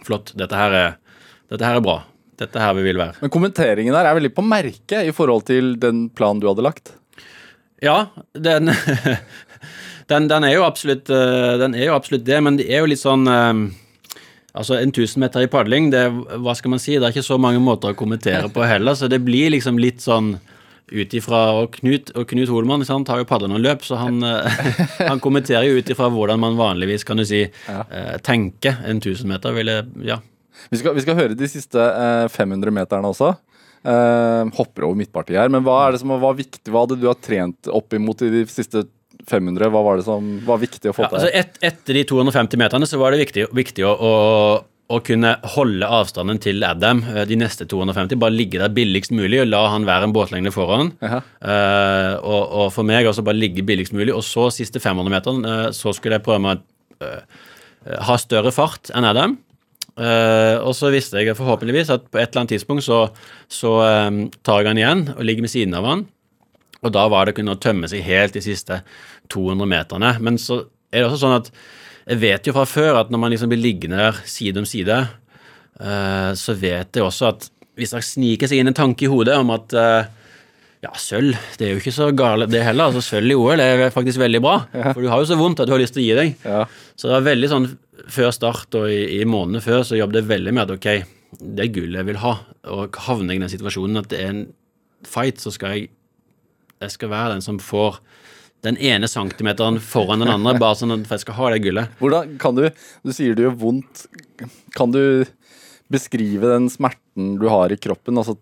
[0.04, 0.98] flott, dette her er,
[1.54, 2.02] dette her er bra.
[2.42, 3.22] Dette her vi vil være.
[3.22, 6.96] Men kommenteringen der er veldig på merket i forhold til den planen du hadde lagt.
[7.84, 8.72] Ja, den,
[10.12, 12.92] den, den, er jo absolutt, eh, den er jo absolutt det, men det er jo
[12.92, 13.56] litt sånn eh,
[14.54, 17.40] Altså, en 1000 meter i padling, det, hva skal man si, det er ikke så
[17.42, 20.36] mange måter å kommentere på heller, så det blir liksom litt sånn
[20.94, 24.22] ut ifra Og Knut, og Knut Holmann sant, har jo padla noen løp, så han,
[24.24, 24.62] eh,
[25.12, 27.82] han kommenterer jo ut ifra hvordan man vanligvis, kan du si, ja.
[28.26, 29.56] tenker en 1000 meter.
[29.58, 30.20] Vil jeg, ja.
[30.70, 33.34] Vi skal, vi skal høre de siste eh, 500 meterne også.
[33.84, 35.50] Uh, hopper over midtpartiet her.
[35.52, 36.70] Men hva er det som var viktig?
[36.72, 38.86] Hva hadde du har trent opp imot i de siste
[39.28, 39.68] 500?
[39.74, 41.20] Hva var det som var viktig å få Ja, til?
[41.20, 44.14] altså et, etter de 250 meterne så var det viktig, viktig å, å,
[44.94, 48.20] å kunne holde avstanden til Adam eh, de neste 250.
[48.22, 50.94] Bare ligge der billigst mulig og la han være en båtlengde foran.
[51.04, 54.14] Eh, og, og for meg også bare ligge billigst mulig.
[54.16, 56.62] Og så siste 500 meteren uh, så skulle jeg prøve meg
[57.02, 57.42] å uh,
[58.08, 59.38] ha større fart enn Adam.
[59.94, 63.06] Eh, og så visste jeg forhåpentligvis at på et eller annet tidspunkt så,
[63.46, 64.10] så eh,
[64.42, 66.06] tar jeg han igjen og ligger ved siden av han.
[66.84, 68.82] Og da var det å kunne tømme seg helt de siste
[69.32, 70.16] 200 meterne.
[70.24, 71.52] Men så er det også sånn at
[72.04, 74.98] jeg vet jo fra før at når man liksom blir liggende der side om side,
[75.80, 77.48] eh, så vet jeg også at
[77.80, 80.12] hvis det sniker seg inn en tanke i hodet om at eh,
[80.84, 82.92] ja, sølv, det er jo ikke så gale det heller.
[82.92, 84.58] altså Sølv i OL er faktisk veldig bra.
[84.92, 86.44] For du har jo så vondt at du har lyst til å gi deg.
[86.44, 86.66] Ja.
[87.00, 87.68] Så det var veldig sånn
[88.12, 90.90] før start og i, i månedene før så jobbet jeg veldig med at ok,
[91.40, 92.34] det er gull jeg vil ha.
[92.76, 94.44] Og havner jeg i den situasjonen at det er en
[95.08, 95.88] fight, så skal jeg
[96.84, 98.02] jeg skal være den som får
[98.64, 101.96] den ene centimeteren foran den andre, bare sånn at jeg skal ha det gullet.
[102.00, 102.66] Hvordan kan du
[103.04, 104.06] Du sier det gjør vondt.
[104.78, 105.26] Kan du
[105.92, 108.38] beskrive den smerten du har i kroppen, altså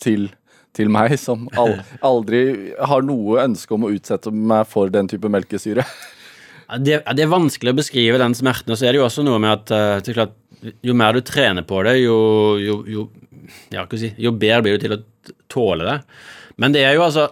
[0.00, 0.30] til,
[0.74, 1.46] til meg, som
[2.10, 5.84] aldri har noe ønske om å utsette meg for den type melkesyre?
[6.82, 9.38] Det, det er vanskelig å beskrive den smerten, og så er det jo også noe
[9.38, 10.34] med at eh, det klart,
[10.82, 12.16] jo mer du trener på det, jo,
[12.58, 13.04] jo, jo,
[13.70, 15.02] ja, si, jo bedre blir du til å
[15.52, 16.00] tåle det.
[16.58, 17.28] Men det er jo altså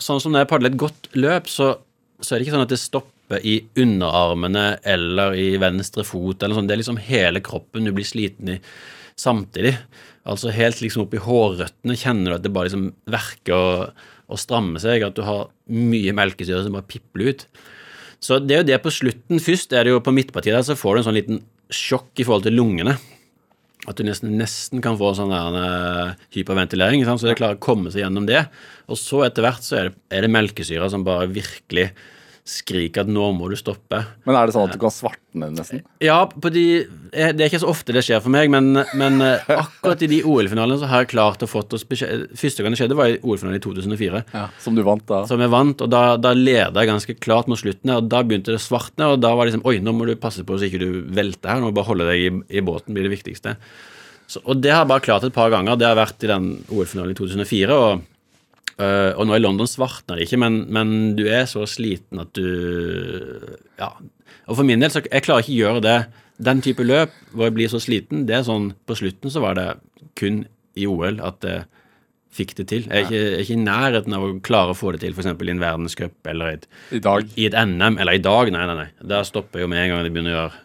[0.00, 1.74] Sånn som når jeg padler et godt løp, så,
[2.20, 6.56] så er det ikke sånn at det stopper i underarmene eller i venstre fot eller
[6.56, 6.68] sånn.
[6.68, 8.60] Det er liksom hele kroppen du blir sliten i
[9.20, 9.74] samtidig.
[10.26, 13.90] Altså helt liksom opp i hårrøttene kjenner du at det bare liksom verker
[14.26, 17.44] og strammer seg, at du har mye melkesyre som bare pipler ut.
[18.22, 19.42] Så det er jo det på slutten.
[19.42, 22.26] Først er det jo på midtpartiet der, så får du en sånn liten sjokk i
[22.26, 22.96] forhold til lungene.
[23.86, 27.92] At du nesten, nesten kan få sånn der, eh, hyperventilering, så det klarer å komme
[27.94, 28.48] seg gjennom det.
[28.90, 31.92] Og så etter hvert så er det, er det melkesyra som bare virkelig
[32.46, 33.98] skriker at nå må du stoppe.
[34.26, 35.80] Men er det sånn at du kan svartne nesten?
[36.04, 36.62] Ja, på de,
[37.10, 40.08] eh, det er ikke så ofte det skjer for meg, men, men eh, akkurat i
[40.12, 43.10] de OL-finalene så har jeg klart å fått oss beskjed Første gang det skjedde, var
[43.10, 44.46] i OL-finalen i 2004 Ja.
[44.62, 45.24] Som du vant da?
[45.26, 48.54] som jeg vant, og da, da leda jeg ganske klart mot slutten, og da begynte
[48.54, 50.70] det å svartne, og da var det liksom Oi, nå må du passe på så
[50.70, 53.16] ikke du velter her, nå må du bare holde deg i, i båten, blir det
[53.16, 53.56] viktigste.
[54.30, 55.78] Så, og det har jeg bare klart et par ganger.
[55.78, 58.06] Det har vært i den OL-finalen i 2004, og,
[58.82, 62.32] øh, og nå i London svartner det ikke, men, men du er så sliten at
[62.36, 63.92] du Ja.
[64.46, 65.96] Og for min del, så jeg klarer ikke å gjøre det.
[66.46, 69.56] Den type løp hvor jeg blir så sliten, det er sånn På slutten så var
[69.58, 69.70] det
[70.18, 70.44] kun
[70.76, 71.64] i OL at jeg
[72.36, 72.84] fikk det til.
[72.84, 75.14] Jeg er ikke, jeg er ikke i nærheten av å klare å få det til
[75.16, 75.30] f.eks.
[75.32, 77.32] i en verdenscup eller et, I dag?
[77.32, 78.52] i et NM, eller i dag.
[78.52, 78.88] Nei, nei, nei.
[79.08, 80.62] Der stopper jeg jo med en gang det begynner å gjøre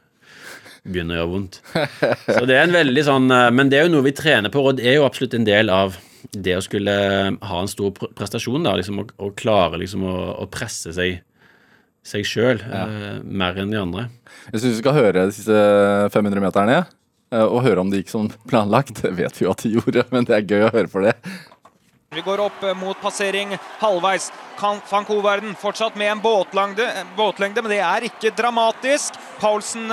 [0.92, 1.60] begynner å gjøre vondt.
[2.36, 4.64] Så det er en veldig sånn eh, Men det er jo noe vi trener på,
[4.66, 6.00] og det er jo absolutt en del av
[6.32, 6.94] det å skulle
[7.42, 11.22] ha en stor prestasjon, da, liksom, og, og klare liksom å, å presse seg
[12.02, 14.08] seg sjøl eh, mer enn de andre.
[14.50, 15.62] Jeg syns vi skal høre de siste
[16.14, 16.82] 500 meterne,
[17.30, 19.04] eh, og høre om det gikk som planlagt.
[19.04, 21.16] Det vet vi jo at de gjorde, men det er gøy å høre for det.
[22.12, 24.32] Vi går opp eh, mot passering halvveis.
[24.60, 29.18] Kan van Koverden fortsatt med en båtlengde, båtlengde, men det er ikke dramatisk.
[29.42, 29.88] Paulsen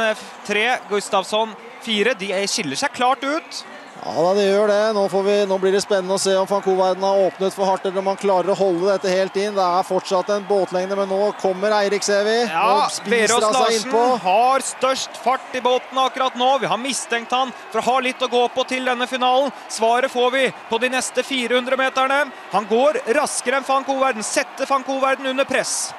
[0.49, 2.17] tre, Gustavsson fire.
[2.19, 3.63] De skiller seg klart ut.
[4.09, 4.83] Ja det gjør det.
[4.97, 7.69] Nå, får vi, nå blir det spennende å se om van Koverden har åpnet for
[7.69, 9.53] hardt, eller om han klarer å holde dette helt inn.
[9.57, 12.37] Det er fortsatt en båtlengde, men nå kommer Eirik, ser vi.
[12.49, 13.93] Ja, Verås Larsen
[14.25, 16.51] har størst fart i båten akkurat nå.
[16.63, 19.53] Vi har mistenkt han for å ha litt å gå på til denne finalen.
[19.69, 22.25] Svaret får vi på de neste 400 meterne.
[22.57, 24.25] Han går raskere enn van Koverden.
[24.25, 25.91] Setter van Koverden under press.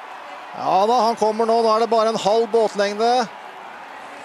[0.58, 1.60] Ja da, han kommer nå.
[1.62, 3.12] Nå er det bare en halv båtlengde.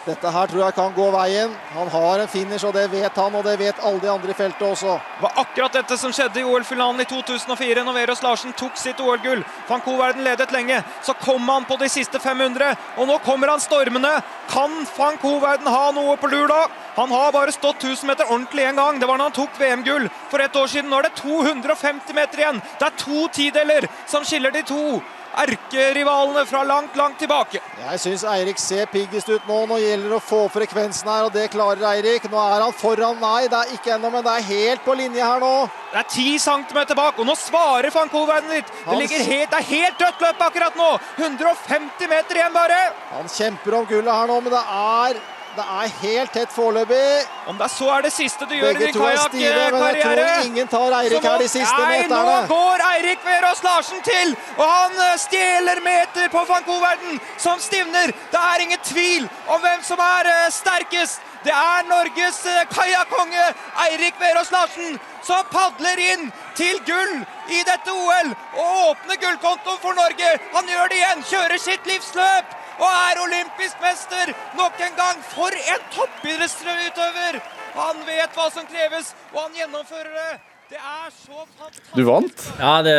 [0.06, 1.54] Dette her tror jeg kan gå veien.
[1.74, 4.38] Han har en finish, og det vet han, og det vet alle de andre i
[4.38, 5.00] feltet også.
[5.02, 9.02] Det var akkurat dette som skjedde i OL-finalen i 2004, når Verås Larsen tok sitt
[9.02, 9.41] OL-gull.
[9.65, 10.78] Van Koverden ledet lenge.
[11.02, 14.13] Så kom han på de siste 500, og nå kommer han stormende.
[14.54, 16.62] Kan van Koverden ha noe på lur da?
[17.00, 19.02] Han har bare stått 1000 meter ordentlig én gang.
[19.02, 20.94] Det var da han tok VM-gull for ett år siden.
[20.94, 22.62] Nå er det 250 meter igjen.
[22.78, 25.02] Det er to tideler som skiller de to
[25.43, 27.62] erkerivalene fra langt, langt tilbake.
[27.80, 29.62] Jeg syns Eirik ser piggest ut nå.
[29.69, 32.30] Nå gjelder det å få frekvensen her, og det klarer Eirik.
[32.32, 33.19] Nå er han foran.
[33.21, 35.54] Nei, det er ikke ennå, men det er helt på linje her nå.
[35.91, 38.71] Det er 10 centimeter bak, og nå svarer van Koverden litt.
[38.84, 40.89] Det, ligger helt, det er helt dødt løp akkurat nå.
[41.21, 42.82] 150 meter igjen bare.
[43.13, 45.21] Han kjemper om gullet her nå, men det er,
[45.56, 47.28] det er helt tett foreløpig.
[47.48, 49.68] Om det er så er det siste du gjør i Begge din to er stive,
[49.76, 52.34] men jeg tror ingen tar Eirik her de siste Nei, meterne.
[52.41, 57.62] nå går Eirik Verås Larsen til, og han eh, stjeler meter på van Koverden, som
[57.63, 58.13] stivner.
[58.34, 61.24] Det er ingen tvil om hvem som er eh, sterkest.
[61.46, 63.48] Det er Norges eh, kajakkonge
[63.86, 67.15] Eirik Verås Larsen som padler inn til gull
[67.54, 70.36] i dette OL og åpner gullkontoen for Norge.
[70.54, 75.21] Han gjør det igjen, kjører sitt livsløp og er olympisk mester nok en gang.
[75.31, 77.39] For en toppidrettsutøver!
[77.75, 80.29] Han vet hva som kreves, og han gjennomfører det.
[80.71, 81.91] Det er så fantastisk.
[81.93, 82.45] Du vant.
[82.57, 82.95] Ja, det,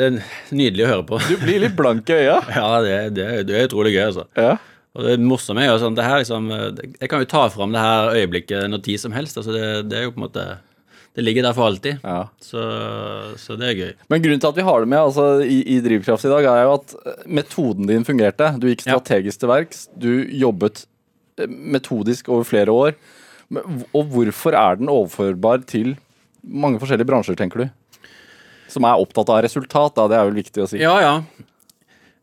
[0.00, 0.16] det er
[0.50, 1.20] nydelig å høre på.
[1.28, 2.40] Du blir litt blank i øya.
[2.58, 4.24] Ja, det, det, det er utrolig gøy, altså.
[4.34, 4.56] Ja.
[4.98, 7.82] Og det morsomme er jo sånn, det her liksom Jeg kan jo ta fram det
[7.84, 9.36] her øyeblikket når tid som helst.
[9.38, 10.46] altså det, det er jo på en måte
[11.16, 11.98] Det ligger der for alltid.
[12.04, 12.28] Ja.
[12.40, 12.62] Så,
[13.40, 13.92] så det er gøy.
[14.12, 16.66] Men grunnen til at vi har det med altså, i, i Drivkraft i dag, er
[16.68, 18.52] jo at eh, metoden din fungerte.
[18.60, 19.86] Du gikk strategisk til verks.
[19.98, 20.84] Du jobbet
[21.40, 22.94] eh, metodisk over flere år.
[23.96, 25.96] Og hvorfor er den overførbar til
[26.44, 27.68] mange forskjellige bransjer, tenker du?
[28.70, 30.04] Som er opptatt av resultat, da.
[30.12, 30.78] Det er vel viktig å si.
[30.84, 31.14] Ja, ja.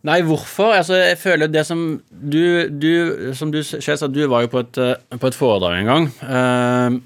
[0.05, 0.69] Nei, hvorfor?
[0.77, 4.61] Altså, jeg føler det som du, du Som du selv sa, du var jo på
[4.61, 6.07] et, eh, på et foredrag en gang.
[6.29, 6.99] eh,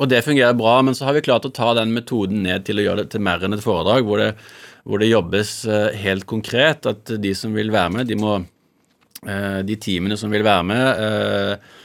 [0.00, 2.80] og det fungerer bra, men så har vi klart å ta den metoden ned til
[2.80, 4.30] å gjøre det til mer enn et foredrag, hvor det,
[4.88, 6.88] hvor det jobbes eh, helt konkret.
[6.88, 11.02] At de som vil være med, de må eh, De teamene som vil være med,
[11.04, 11.78] eh,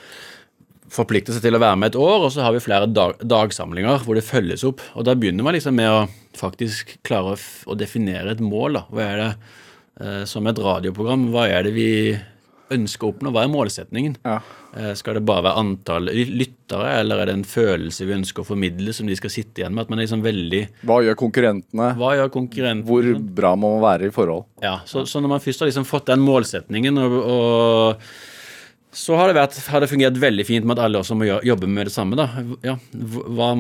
[0.98, 4.06] forplikter seg til å være med et år, og så har vi flere dag, dagsamlinger
[4.06, 4.82] hvor det følges opp.
[4.96, 6.08] Og da begynner man liksom med å
[6.40, 8.80] faktisk klare å, å definere et mål.
[8.80, 8.86] da.
[8.88, 11.92] Hva er det som et radioprogram, hva er det vi
[12.74, 13.32] ønsker å oppnå?
[13.34, 14.16] Hva er målsetningen?
[14.26, 14.38] Ja.
[14.78, 18.48] Eh, skal det bare være antall lyttere, eller er det en følelse vi ønsker å
[18.48, 19.86] formidle som de skal sitte igjen med?
[19.86, 21.92] At man er liksom veldig Hva gjør konkurrentene?
[22.00, 22.88] Hva gjør konkurrentene?
[22.88, 24.48] Hvor bra må man være i forhold?
[24.64, 28.08] Ja, så, så når man først har liksom fått den målsetningen, og, og
[28.98, 31.70] så har det, vært, har det fungert veldig fint med at alle også må jobbe
[31.70, 32.18] med det samme.
[32.18, 32.28] da.
[32.66, 33.52] Ja, hva,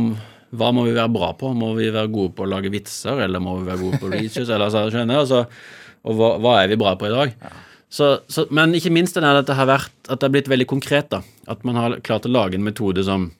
[0.57, 1.51] hva må vi være bra på?
[1.53, 4.47] Må vi være gode på å lage vitser, eller må vi være gode på reaches?
[4.49, 5.43] eller så, skjønner jeg, altså,
[6.07, 7.33] Og hva, hva er vi bra på i dag?
[7.89, 10.51] Så, så, men ikke minst er er at det har vært, at det har blitt
[10.51, 11.09] veldig konkret.
[11.09, 11.21] da.
[11.47, 13.31] At man har klart å lage en metode som,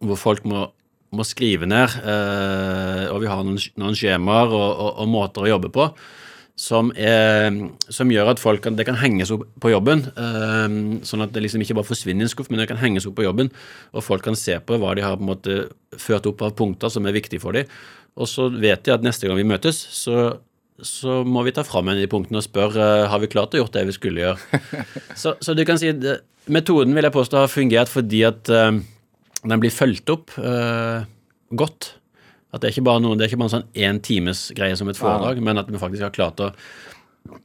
[0.00, 0.66] hvor folk må,
[1.14, 5.52] må skrive ned, eh, og vi har noen, noen skjemaer og, og, og måter å
[5.54, 5.90] jobbe på
[6.56, 7.52] som, er,
[7.92, 10.06] som gjør at folk kan, det kan henges opp på jobben.
[10.16, 13.06] eh, sånn at det liksom ikke bare forsvinner i en skuff, men det kan henges
[13.08, 13.52] opp på jobben.
[13.92, 15.58] Og folk kan se på hva de har på en måte
[16.00, 17.68] ført opp av punkter som er viktige for dem.
[18.16, 20.38] Og så vet de at neste gang vi møtes, så,
[20.84, 23.54] så må vi ta fram en av de punktene og spørre eh, har vi klart
[23.56, 24.60] å gjort det vi skulle gjøre.
[25.22, 26.18] så, så du kan si det,
[26.52, 28.68] Metoden vil jeg påstå har fungert fordi at uh,
[29.42, 31.02] den blir fulgt opp uh,
[31.50, 31.88] godt.
[32.54, 34.76] At det er ikke bare noen, det er ikke bare en sånn én times greie
[34.78, 36.52] som et foredrag, men at vi faktisk har klart å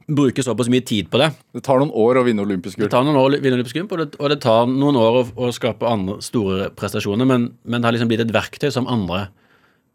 [0.06, 1.32] bruke såpass mye tid på det.
[1.56, 3.88] Det tar noen år å vinne olympisk Det tar noen år å vinne olympisk gull,
[3.90, 7.82] og, det- og det tar noen år å, å skape andre store prestasjoner, men, men
[7.82, 9.24] det har liksom blitt et verktøy som andre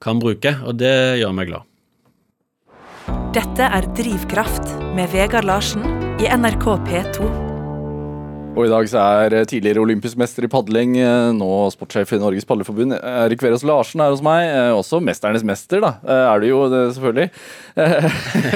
[0.03, 1.63] kan bruke, og det gjør meg glad.
[3.37, 5.83] Dette er Drivkraft med Vegard Larsen
[6.23, 7.27] i NRK P2.
[8.57, 12.17] Og i dag så er eh, tidligere olympisk mester i padling, eh, nå sportssjef i
[12.17, 14.47] Norges Padleforbund, Erik Verås Larsen er hos meg.
[14.49, 15.91] eh, Også mesternes mester, da.
[16.09, 17.27] Er du jo det, selvfølgelig.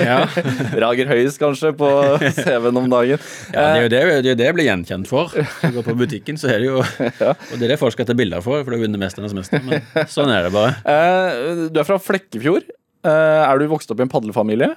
[0.01, 0.17] Ja.
[0.88, 1.91] Rager høyest kanskje på
[2.41, 3.21] CV-en om dagen.
[3.53, 5.29] Ja, det er jo det, det, er det jeg blir gjenkjent for.
[5.38, 8.09] Når jeg går på butikken, så er det jo Og det er det folk skal
[8.09, 9.61] ta bilder for, for du har vunnet Mesternes mester.
[9.69, 10.73] Men sånn er det bare.
[10.82, 12.65] Eh, Du er fra Flekkefjord.
[13.05, 14.71] Eh, Er du vokst opp i en padlefamilie?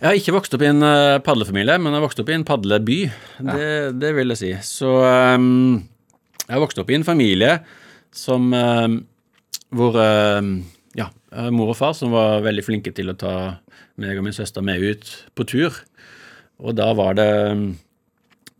[0.00, 2.36] Jeg har ikke vokst opp i en eh, padlefamilie, men jeg har vokst opp i
[2.38, 2.98] en padleby.
[3.44, 3.68] Det,
[4.00, 4.52] det vil jeg si.
[4.64, 4.92] Så
[5.36, 5.80] um,
[6.46, 7.58] jeg har vokst opp i en familie
[8.16, 8.96] som um,
[9.76, 10.54] hvor um,
[10.98, 11.10] ja,
[11.54, 13.34] mor og far som var veldig flinke til å ta
[14.00, 15.76] meg og min søster med ut på tur.
[16.60, 17.30] Og da var det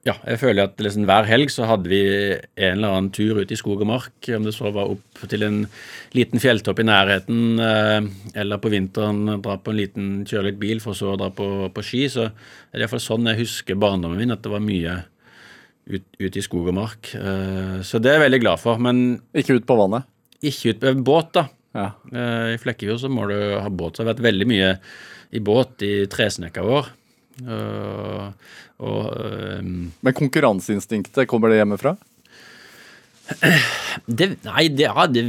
[0.09, 1.99] Ja, jeg føler at liksom hver helg så hadde vi
[2.33, 4.15] en eller annen tur ut i skog og mark.
[4.33, 5.59] Om det så var opp til en
[6.17, 8.09] liten fjelltopp i nærheten, eh,
[8.41, 11.69] eller på vinteren dra på en liten, kjøre litt bil for så å dra på,
[11.77, 12.07] på ski.
[12.09, 14.95] Så det er iallfall sånn jeg husker barndommen min, at det var mye
[15.91, 17.13] ut, ut i skog og mark.
[17.21, 18.81] Eh, så det er jeg veldig glad for.
[18.81, 20.09] Men Ikke ut på vannet?
[20.41, 21.43] ikke ut på båt, da.
[21.77, 21.91] Ja.
[22.09, 23.99] Eh, I Flekkefjord så må du ha båt.
[23.99, 24.71] Så det har vært veldig mye
[25.37, 26.89] i båt i tresnekka vår.
[27.41, 28.53] Eh,
[28.85, 31.97] og eh, Men konkurranseinstinktet, kommer det hjemmefra?
[34.07, 35.25] det, Nei, det Ja, det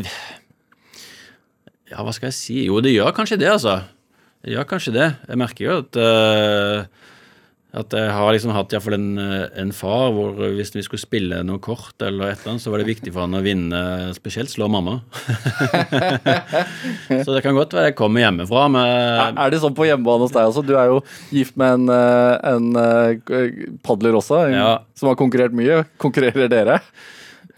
[1.91, 2.57] Ja, hva skal jeg si?
[2.66, 3.82] Jo, det gjør kanskje det, altså.
[4.41, 5.07] Det gjør kanskje det.
[5.28, 6.86] Jeg merker jo at eh,
[7.72, 9.20] at jeg har liksom hatt i hvert fall en,
[9.64, 12.82] en far hvor hvis vi skulle spille noe kort, eller et eller annet, så var
[12.82, 13.80] det viktig for han å vinne,
[14.18, 14.98] spesielt slå mamma.
[17.24, 20.36] så det kan godt være jeg kommer hjemmefra med Er det sånn på hjemmebane hos
[20.36, 20.66] deg også?
[20.68, 21.00] Du er jo
[21.32, 24.72] gift med en, eh, en eh, padler også, Ja.
[24.98, 25.84] som har konkurrert mye.
[26.02, 26.80] Konkurrerer dere?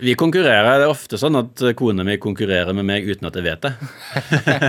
[0.04, 0.82] Vi konkurrerer.
[0.82, 3.72] Det er ofte sånn at kona mi konkurrerer med meg uten at jeg vet det.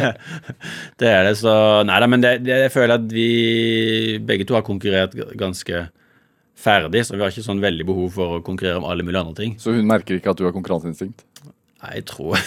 [1.00, 1.54] det er det, så
[1.86, 3.28] Nei da, men det, det, jeg føler at vi
[4.22, 5.86] begge to har konkurrert ganske
[6.64, 9.38] ferdig, så vi har ikke sånn veldig behov for å konkurrere om alle mulige andre
[9.40, 9.56] ting.
[9.60, 11.24] Så hun merker ikke at du har konkurranseinstinkt?
[11.84, 12.38] Nei, jeg tror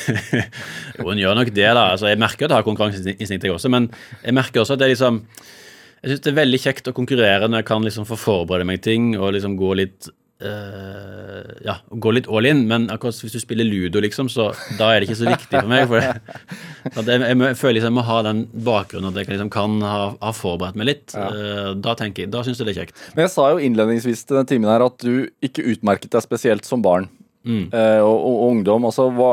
[0.98, 1.90] Jo, hun gjør nok det, da.
[1.92, 3.90] Altså, jeg merker at jeg har konkurranseinstinkt, jeg også, men
[4.24, 7.52] jeg merker også at det er liksom Jeg syns det er veldig kjekt å konkurrere
[7.52, 10.10] når jeg kan liksom få forberede meg ting og liksom gå litt
[10.44, 14.92] eh, ja, gå litt all in, men akkurat hvis du spiller ludo, liksom, så da
[14.92, 15.86] er det ikke så viktig for meg.
[15.90, 19.78] For jeg, jeg, jeg føler liksom jeg må ha den bakgrunnen at jeg liksom kan
[19.86, 21.16] ha, ha forberedt meg litt.
[21.18, 23.06] Eh, da tenker jeg, da syns jeg det er kjekt.
[23.16, 26.68] Men jeg sa jo innledningsvis til den timen her at du ikke utmerket deg spesielt
[26.68, 27.10] som barn
[27.48, 27.70] Mm.
[27.72, 28.86] uh, og, og, ungdom.
[28.90, 29.30] Altså, hva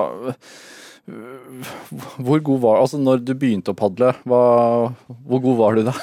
[2.16, 4.42] Hvor god var Altså, når du begynte å padle, hva,
[5.26, 5.94] hvor god var du da?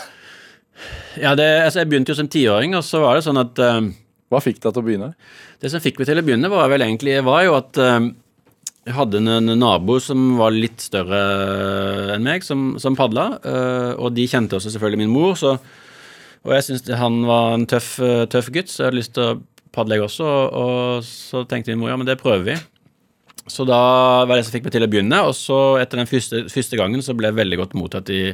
[1.22, 3.60] Ja, det, altså, jeg begynte jo som tiåring, og så var det sånn at
[4.32, 5.14] Hva fikk deg til å begynne?
[5.60, 8.10] Det som fikk meg til å begynne, var vel egentlig var jo at eh,
[8.88, 11.20] jeg hadde en, nabo som var litt større
[12.16, 13.28] enn meg, som, som padla.
[13.44, 15.58] eh, og de kjente også selvfølgelig min mor, så,
[16.42, 19.28] og jeg syntes han var en tøff, eh, tøff gutt, så jeg hadde lyst til
[19.28, 19.40] å
[19.76, 20.26] padle, jeg også.
[20.26, 22.58] Og, og så tenkte min mor ja, men det prøver vi.
[23.52, 23.82] Så da
[24.30, 27.04] var det som fikk meg til å begynne, og så etter den første, første gangen
[27.06, 28.30] så ble jeg veldig godt mottatt i,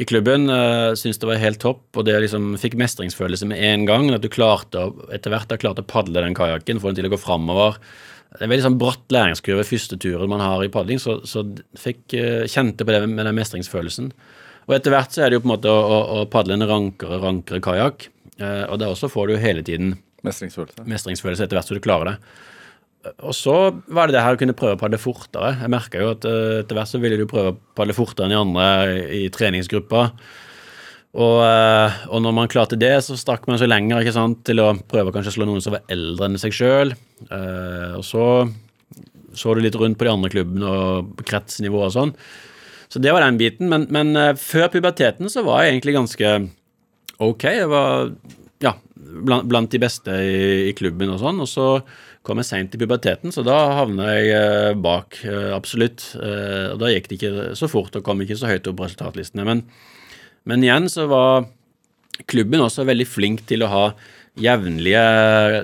[0.00, 0.48] i klubben.
[0.48, 4.08] Uh, Syntes det var helt topp, og det liksom fikk mestringsfølelse med en gang.
[4.14, 7.14] At du klarte etter hvert har klart å padle den kajakken, få den til å
[7.14, 7.80] gå framover.
[8.30, 11.44] Det er en veldig sånn bratt læringskurve første turen man har i padling, så, så
[11.78, 14.12] fikk uh, kjente på det med den mestringsfølelsen.
[14.68, 16.68] Og etter hvert så er det jo på en måte å, å, å padle en
[16.68, 18.06] rankere, rankere kajakk,
[18.38, 20.84] uh, og der også får du hele tiden Mestringsfølelse.
[20.84, 22.16] mestringsfølelse etter hvert som du klarer det.
[23.24, 23.56] Og så
[23.88, 25.54] var det det her å kunne prøve å padle fortere.
[25.62, 28.34] Jeg merka jo at eh, etter hvert så ville du prøve å padle fortere enn
[28.34, 28.66] de andre
[29.16, 30.06] i treningsgruppa.
[31.10, 34.60] Og, eh, og når man klarte det, så stakk man seg lenger ikke sant, til
[34.62, 36.92] å prøve å kanskje slå noen som var eldre enn seg sjøl.
[37.30, 38.26] Og så
[39.36, 42.14] så du litt rundt på de andre klubbene og kretsnivå og sånn.
[42.90, 43.70] Så det var den biten.
[43.70, 46.32] Men, men eh, før puberteten så var jeg egentlig ganske
[47.22, 47.44] ok.
[47.46, 48.10] Jeg var
[48.64, 51.42] ja, blant, blant de beste i, i klubben og sånn.
[51.44, 51.68] Og så
[52.26, 56.10] kom jeg seint i puberteten, så da havna jeg eh, bak, eh, absolutt.
[56.20, 58.88] Eh, og da gikk det ikke så fort og kom ikke så høyt opp på
[58.88, 59.46] resultatlistene.
[59.48, 59.64] Men,
[60.48, 61.48] men igjen så var
[62.28, 63.84] klubben også veldig flink til å ha
[64.40, 65.04] jevnlige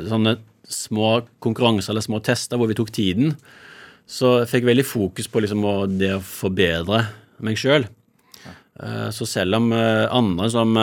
[0.08, 1.10] sånne små
[1.44, 3.36] konkurranser eller små tester hvor vi tok tiden.
[4.08, 5.62] Så jeg fikk veldig fokus på liksom
[6.00, 7.04] det å forbedre
[7.44, 7.84] meg sjøl.
[9.14, 10.74] Så selv om andre som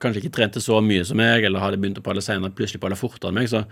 [0.00, 2.98] kanskje ikke trente så mye som meg, eller hadde begynt å padle senere, plutselig padla
[2.98, 3.64] fortere enn meg, så,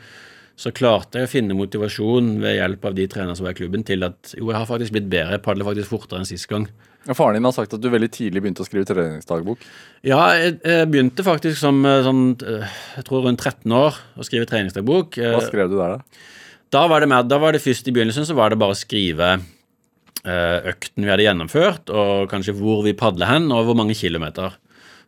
[0.58, 3.84] så klarte jeg å finne motivasjon ved hjelp av de trenerne som var i klubben,
[3.86, 6.66] til at jo, jeg har faktisk blitt bedre, jeg padler faktisk fortere enn sist gang.
[7.06, 9.62] Ja, Faren din har sagt at du veldig tidlig begynte å skrive treningsdagbok.
[10.04, 14.26] Ja, jeg, jeg begynte faktisk som eh, sånn, eh, jeg tror rundt 13 år å
[14.26, 15.20] skrive treningsdagbok.
[15.22, 16.26] Eh, Hva skrev du der, da?
[16.74, 18.78] Da var det med, da var det først i begynnelsen så var det bare å
[18.78, 19.38] skrive
[20.28, 24.58] økten vi hadde gjennomført, og kanskje hvor vi padler hen, og hvor mange kilometer.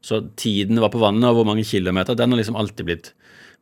[0.01, 3.11] Så tiden var på vannet, og hvor mange kilometer, den har liksom alltid blitt,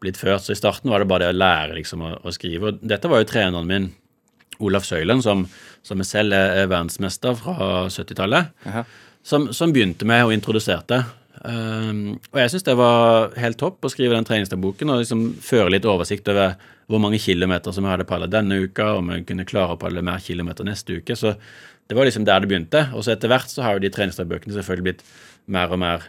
[0.02, 0.44] blitt ført.
[0.44, 2.70] Så i starten var det bare det å lære liksom å, å skrive.
[2.70, 3.90] Og dette var jo treneren min,
[4.58, 5.44] Olaf Søylen, som,
[5.86, 8.48] som selv er verdensmester fra 70-tallet,
[9.22, 11.04] som, som, begynte med og introduserte.
[11.38, 15.70] Um, og jeg syns det var helt topp å skrive den treningsdagboken og liksom føre
[15.70, 16.56] litt oversikt over
[16.90, 20.02] hvor mange kilometer som jeg hadde padla denne uka, om jeg kunne klare å padle
[20.02, 21.14] mer kilometer neste uke.
[21.14, 21.36] Så
[21.88, 22.88] det var liksom der det begynte.
[22.96, 25.04] Og så etter hvert så har jo de treningsdagbøkene selvfølgelig blitt
[25.52, 26.08] mer og mer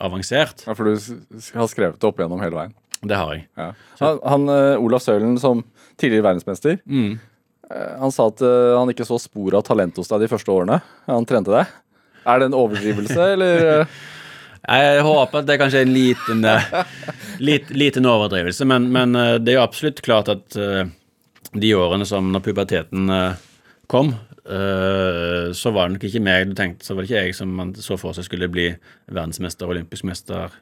[0.00, 0.66] avansert.
[0.66, 0.94] Ja, For du
[1.56, 2.76] har skrevet det opp igjennom hele veien?
[3.00, 3.46] Det har jeg.
[3.56, 3.70] Ja.
[4.02, 5.64] Han, han, eh, Olaf Sølen, som
[6.00, 7.18] tidligere verdensmester, mm.
[7.70, 10.50] Eh, han sa at uh, han ikke så spor av talent hos deg de første
[10.50, 11.68] årene han trente deg.
[12.26, 13.92] Er det en overdrivelse, eller?
[14.64, 16.42] Jeg håper at det er kanskje en liten,
[17.38, 22.42] lit, liten overdrivelse, men, men, det er jo absolutt klart at de årene som når
[22.48, 23.06] puberteten
[23.90, 24.10] kom,
[24.50, 27.52] Eh, så var det nok ikke meg du tenkte, så var det ikke jeg som
[27.54, 28.70] man så for seg skulle bli
[29.06, 30.54] verdensmester og olympisk mester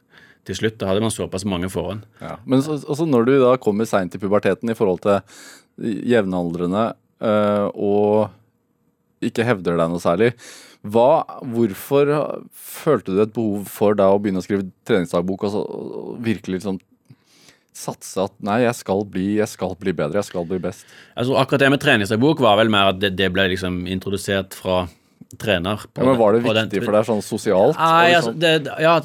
[0.46, 0.78] til slutt.
[0.80, 2.06] Da hadde man såpass mange forhånd.
[2.22, 2.36] Ja.
[2.48, 5.20] Men så, også når du da kommer seint i puberteten i forhold til
[5.78, 6.90] jevnaldrende
[7.22, 10.32] øh, og ikke hevder deg noe særlig,
[10.86, 12.10] hva, hvorfor
[12.54, 16.60] følte du et behov for da å begynne å skrive treningsdagbok og, så, og virkelig
[16.60, 16.78] liksom
[17.78, 20.86] satse at nei, jeg skal, bli, jeg skal bli bedre, jeg skal bli best?
[21.18, 24.84] Altså Akkurat det med treningsdagbok var vel mer at det, det ble liksom introdusert fra
[25.38, 25.82] trener.
[25.98, 27.78] ja, men Var det viktig for deg sånn sosialt?
[27.78, 28.96] Nei, altså, det, ja,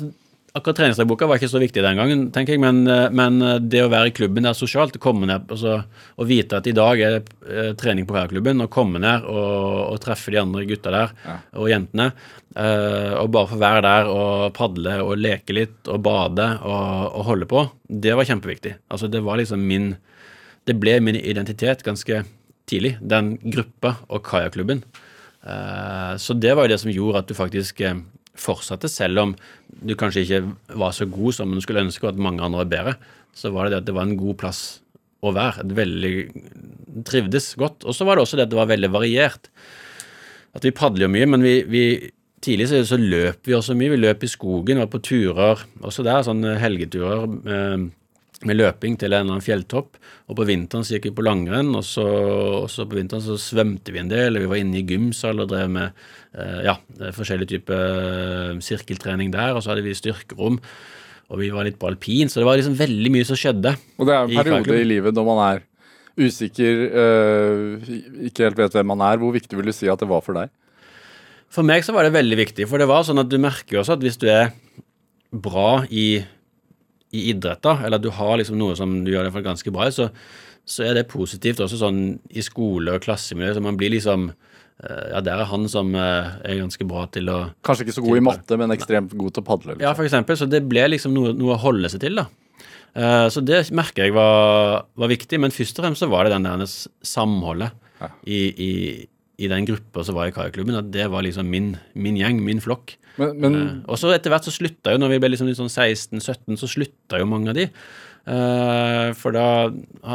[0.54, 3.82] akkurat treningsdagboka var ikke så viktig den gangen, tenker jeg, men, eh, men eh, det
[3.82, 5.80] å være i klubben der sosialt, komme ned altså,
[6.16, 9.80] å vite at i dag er det eh, trening på klubben, og komme ned og,
[9.90, 11.40] og, treffe de andre gutta der ja.
[11.58, 12.12] og jentene,
[12.54, 17.22] uh, og bare få være der og padle og leke litt og bade og, og,
[17.32, 18.76] holde på, det var kjempeviktig.
[18.94, 19.96] Altså, det var liksom min
[20.64, 22.22] Det ble min identitet ganske
[22.70, 24.84] tidlig, den gruppa og kajakklubben.
[25.44, 27.82] Uh, så det var jo det som gjorde at du faktisk
[28.40, 29.36] fortsatte, selv om
[29.84, 32.72] du kanskje ikke var så god som du skulle ønske, og at mange andre var
[32.72, 32.96] bedre,
[33.38, 34.64] så var det det at det var en god plass
[35.24, 35.64] å være.
[35.64, 36.16] Et veldig
[37.08, 37.88] Trivdes godt.
[37.90, 39.48] Og så var det også det at det var veldig variert.
[40.54, 41.84] At vi padler jo mye, men vi, vi
[42.44, 43.96] tidlig så, så løp vi også mye.
[43.96, 47.26] Vi løp i skogen, var på turer også der, sånne helgeturer.
[47.50, 47.88] Eh,
[48.50, 50.00] med løping til en eller annen fjelltopp.
[50.30, 52.06] Og på vinteren så gikk vi på langrenn, og så,
[52.64, 54.42] og så på vinteren så svømte vi en del.
[54.42, 56.04] Vi var inne i gymsal og drev med
[56.38, 56.78] eh, ja,
[57.16, 59.58] forskjellige typer eh, sirkeltrening der.
[59.58, 60.62] Og så hadde vi styrkerom,
[61.30, 62.32] og vi var litt på alpin.
[62.32, 63.76] Så det var liksom veldig mye som skjedde.
[63.98, 65.64] Og det er en periode i, i livet når man er
[66.14, 67.88] usikker, øh,
[68.30, 69.18] ikke helt vet hvem man er.
[69.22, 70.54] Hvor viktig vil du si at det var for deg?
[71.54, 73.84] For meg så var det veldig viktig, for det var sånn at du merker jo
[73.84, 74.56] også at hvis du er
[75.34, 76.24] bra i
[77.14, 79.90] i idrett, da, eller at du har liksom noe som du gjør det ganske bra,
[79.94, 80.10] så,
[80.66, 82.02] så er det positivt også sånn
[82.34, 83.54] i skole og klassemiljø.
[83.58, 87.30] Så man blir liksom eh, Ja, der er han som eh, er ganske bra til
[87.30, 89.76] å Kanskje ikke så god i matte, men ekstremt god til å padle?
[89.76, 89.86] Liksom.
[89.86, 90.40] Ja, for eksempel.
[90.40, 92.30] Så det ble liksom noe, noe å holde seg til, da.
[92.94, 96.36] Eh, så det merker jeg var, var, viktig, men først og fremst så var det
[96.36, 98.10] den der samholdet ja.
[98.26, 98.72] i, i,
[99.38, 100.78] i, den gruppa som var i kajakklubben.
[100.80, 102.96] At det var liksom min, min gjeng, min flokk.
[103.20, 105.70] Men, men, uh, og så etter hvert så slutta jo, når vi ble liksom sånn
[105.70, 107.68] 16-17, så slutta jo mange av de.
[108.24, 109.48] Uh, for da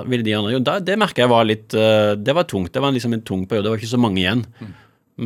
[0.09, 2.73] ville de andre jo da, Det merka jeg var litt uh, Det var tungt.
[2.73, 3.69] Det var liksom en tung periode.
[3.69, 4.47] Det var ikke så mange igjen.
[4.59, 4.73] Mm.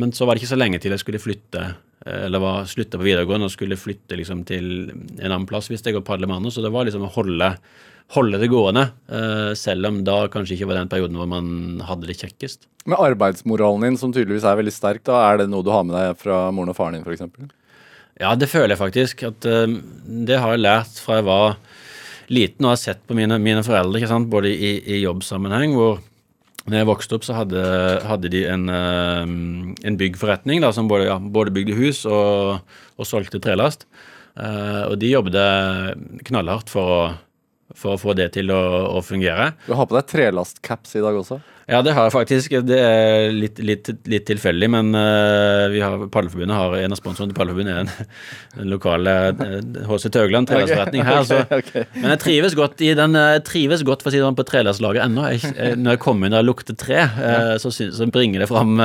[0.03, 1.63] Men så var det ikke så lenge til jeg skulle flytte,
[2.09, 5.93] eller var slutta på videregående og skulle flytte liksom til en annen plass hvis jeg
[5.95, 6.51] går padle med andre.
[6.51, 7.51] Så det var liksom å holde,
[8.13, 8.83] holde det gående,
[9.57, 12.67] selv om da kanskje ikke var den perioden hvor man hadde det kjekkest.
[12.85, 15.95] Med arbeidsmoralen din, som tydeligvis er veldig sterk, da er det noe du har med
[15.95, 17.53] deg fra moren og faren din, f.eks.?
[18.21, 19.23] Ja, det føler jeg faktisk.
[19.29, 19.67] At uh,
[20.27, 21.55] det har jeg lært fra jeg var
[22.33, 26.01] liten og har sett på mine, mine foreldre, både i, i, jobbsammenheng, hvor
[26.63, 27.63] når jeg vokste opp, så hadde,
[28.07, 29.23] hadde de en, uh,
[29.83, 32.63] en byggforretning da, som både, ja, både, bygde hus og,
[32.95, 33.87] og solgte trelast.
[34.35, 37.01] Uh, og de jobbet knallhardt for å,
[37.73, 38.61] for å få det til å,
[38.99, 39.53] å fungere.
[39.65, 41.39] Du har på deg trelastcaps i dag også?
[41.63, 42.53] Ja, det har jeg faktisk.
[42.67, 47.31] Det er litt, litt, litt tilfeldig, men uh, vi har, Padleforbundet har en av sponsorene
[47.31, 48.09] til Padleforbundet er den,
[48.57, 49.13] den lokale
[49.87, 51.23] HC uh, Tøgland trelastforretning her.
[51.29, 51.39] Så.
[51.95, 54.47] Men jeg trives godt i den, jeg trives godt for å si det sånn på
[54.49, 55.29] trelastlaget ennå.
[55.79, 58.75] når jeg kommer inn og lukter tre, uh, så, så, bringer det fram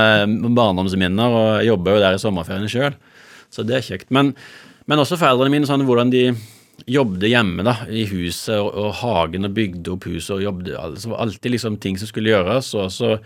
[0.55, 2.95] barndomsminner, og jeg jobber jo der i sommerferien sjøl,
[3.51, 4.13] så det er kjekt.
[4.15, 4.37] Men,
[4.87, 6.29] men også foreldrene mine, sånn hvordan de
[6.87, 11.09] jobbet hjemme da, i huset og, og, hagen og bygde opp huset og jobbet altså,
[11.09, 13.17] Det var alltid liksom ting som skulle gjøres, og også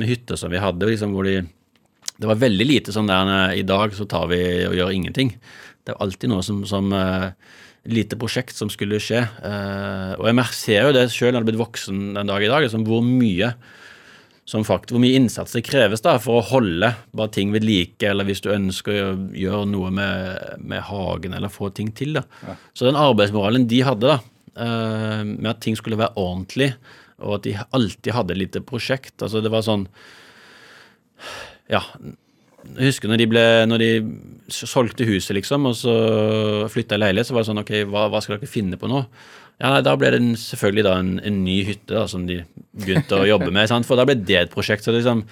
[0.00, 1.42] med hytter som vi hadde, liksom, hvor de
[2.16, 5.34] Det var veldig lite sånn der i dag så tar vi og gjør ingenting.
[5.82, 7.32] Det var alltid noe som, som uh,
[7.90, 9.24] lite prosjekt som skulle skje.
[9.42, 12.50] Uh, og jeg ser jo det sjøl når jeg er blitt voksen den dag i
[12.52, 13.80] dag, liksom, hvor mye som
[14.68, 18.26] fakt, hvor mye innsats det kreves da for å holde bare ting ved like, eller
[18.28, 22.18] hvis du ønsker å gjøre noe med, med hagen eller få ting til.
[22.18, 22.26] da.
[22.44, 22.56] Ja.
[22.76, 24.18] Så den arbeidsmoralen de hadde, da,
[24.52, 26.74] eh, med at ting skulle være ordentlig,
[27.22, 29.14] og at de alltid hadde et lite prosjekt.
[29.22, 29.88] Altså, det var sånn
[31.72, 31.80] Ja.
[32.76, 33.88] Jeg husker når de, ble, når de
[34.52, 35.94] solgte huset, liksom, og så
[36.70, 39.00] flytta i leilighet, så var det sånn Ok, hva, hva skal dere finne på nå?
[39.60, 42.40] Ja, Da ble det selvfølgelig da en, en, ny hytte da, som de
[42.72, 43.68] begynte å jobbe med.
[43.70, 43.88] Sant?
[43.88, 44.86] For da ble det et prosjekt.
[44.86, 45.24] Så, liksom,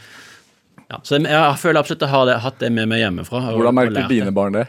[0.86, 3.42] ja, så jeg, føler absolutt at jeg har det, hatt det med meg hjemmefra.
[3.50, 4.66] Og, Hvordan merker dine barn det?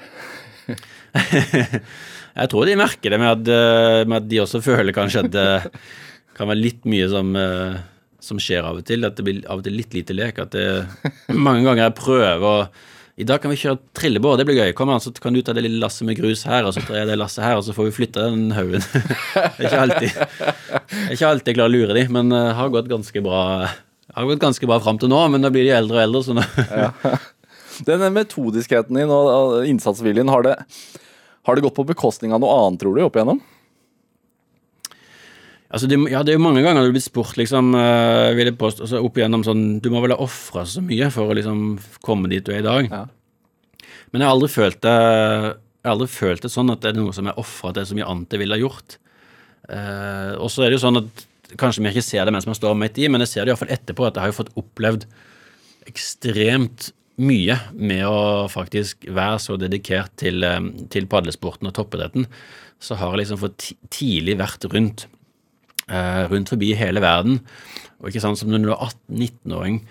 [2.41, 5.34] jeg tror de merker det med at, eh, med at, de også føler kanskje at
[5.36, 5.47] det
[6.38, 7.76] kan være litt mye som uh,
[8.22, 9.04] som skjer av og til.
[9.08, 10.39] At det blir av og til litt lite lek.
[10.41, 12.58] At det mange ganger jeg prøver å
[13.22, 14.72] I dag kan vi kjøre trillebår, det blir gøy.
[14.74, 17.03] Kom an, så kan du ta det lille lasset med grus her, og så tar
[17.03, 18.82] jeg det lasset her, og så får vi flytta den haugen.
[18.95, 22.89] det er ikke alltid Jeg ikke alltid klarer å lure de, men det har gått
[22.89, 23.43] ganske bra
[24.11, 26.36] har gått ganske bra fram til nå, men da blir de eldre og eldre, så
[26.36, 26.89] nå ja.
[27.86, 30.57] Den metodiskheten din og innsatsviljen, har det,
[31.47, 33.39] har det gått på bekostning av noe annet, tror du, opp igjennom?
[35.72, 38.49] Altså, det, ja, det er jo mange ganger du har blitt spurt, liksom, uh, vil
[38.49, 41.38] jeg påstå, altså, opp igjennom sånn Du må vel ha ofra så mye for å
[41.38, 42.91] liksom komme dit du er i dag.
[42.91, 43.05] Ja.
[44.11, 44.97] Men jeg har aldri følt det
[45.82, 47.95] jeg har aldri følt det sånn at det er noe som er ofra til så
[47.97, 48.99] mye annet jeg ville ha gjort.
[49.65, 51.24] Uh, og så er det jo sånn at
[51.57, 53.74] kanskje vi ikke ser det mens man står midt i, men jeg ser det iallfall
[53.74, 55.07] etterpå at jeg har jo fått opplevd
[55.89, 56.91] ekstremt
[57.22, 60.59] mye med å faktisk være så dedikert til, eh,
[60.93, 62.28] til padlesporten og toppidretten.
[62.82, 65.07] Så har jeg liksom fått tidlig vært rundt
[66.31, 67.41] rundt forbi hele verden.
[68.01, 69.81] Og ikke sant, som når du er 18-19-åring,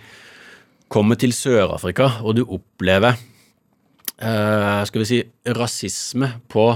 [0.91, 3.15] kommer til Sør-Afrika, og du opplever
[4.21, 5.21] eh, skal vi si,
[5.57, 6.67] rasisme på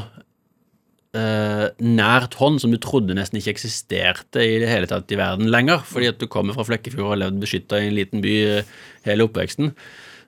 [1.18, 5.50] eh, nært hånd, som du trodde nesten ikke eksisterte i det hele tatt i verden
[5.52, 8.36] lenger, fordi at du kommer fra Flekkefjord og har levd beskytta i en liten by
[8.60, 8.72] eh,
[9.08, 9.74] hele oppveksten,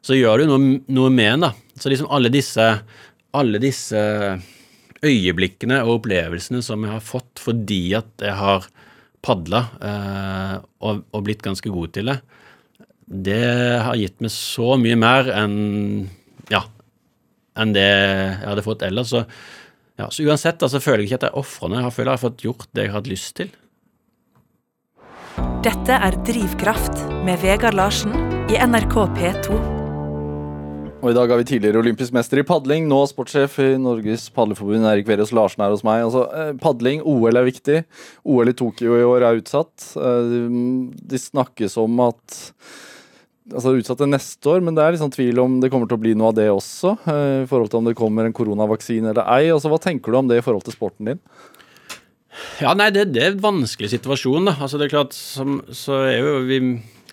[0.07, 1.49] så gjør du noe, noe med en.
[1.49, 1.55] da.
[1.79, 2.67] Så liksom alle disse,
[3.37, 4.03] alle disse
[5.07, 8.69] øyeblikkene og opplevelsene som jeg har fått fordi at jeg har
[9.27, 10.55] padla eh,
[10.87, 12.17] og, og, blitt ganske god til det,
[13.07, 13.43] det
[13.87, 15.59] har gitt meg så mye mer enn
[16.51, 16.63] ja,
[17.59, 19.13] enn det jeg hadde fått ellers.
[19.15, 19.23] Så,
[19.99, 21.85] ja, så uansett altså, føler jeg ikke at jeg er ofrende.
[21.85, 23.55] Jeg føler jeg har fått gjort det jeg har hatt lyst til.
[25.67, 28.15] Dette er Drivkraft med Vegard Larsen
[28.51, 29.76] i NRK P2.
[31.07, 34.89] Og i dag har vi tidligere olympisk mester i padling, nå sportssjef i Norges padleforbund,
[34.91, 36.01] Erik Verås Larsen her hos meg.
[36.03, 37.77] Altså, eh, padling, OL er viktig.
[38.27, 39.85] OL i Tokyo i år er utsatt.
[39.95, 40.41] Det
[41.07, 42.41] de snakkes om at
[43.55, 46.03] altså utsatt til neste år, men det er liksom tvil om det kommer til å
[46.03, 46.97] bli noe av det også.
[47.07, 49.53] Eh, I forhold til om det kommer en koronavaksine eller ei.
[49.55, 51.23] Altså, hva tenker du om det i forhold til sporten din?
[52.59, 54.59] Ja, nei, det, det er en vanskelig situasjon, da.
[54.59, 56.61] Altså, det er klart, som, så er jo vi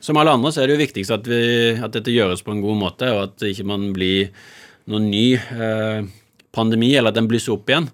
[0.03, 1.43] som alle andre så er det jo viktigst at, vi,
[1.79, 4.33] at dette gjøres på en god måte, og at ikke man blir
[4.91, 6.03] noen ny eh,
[6.55, 7.87] pandemi, eller at den blusser opp igjen.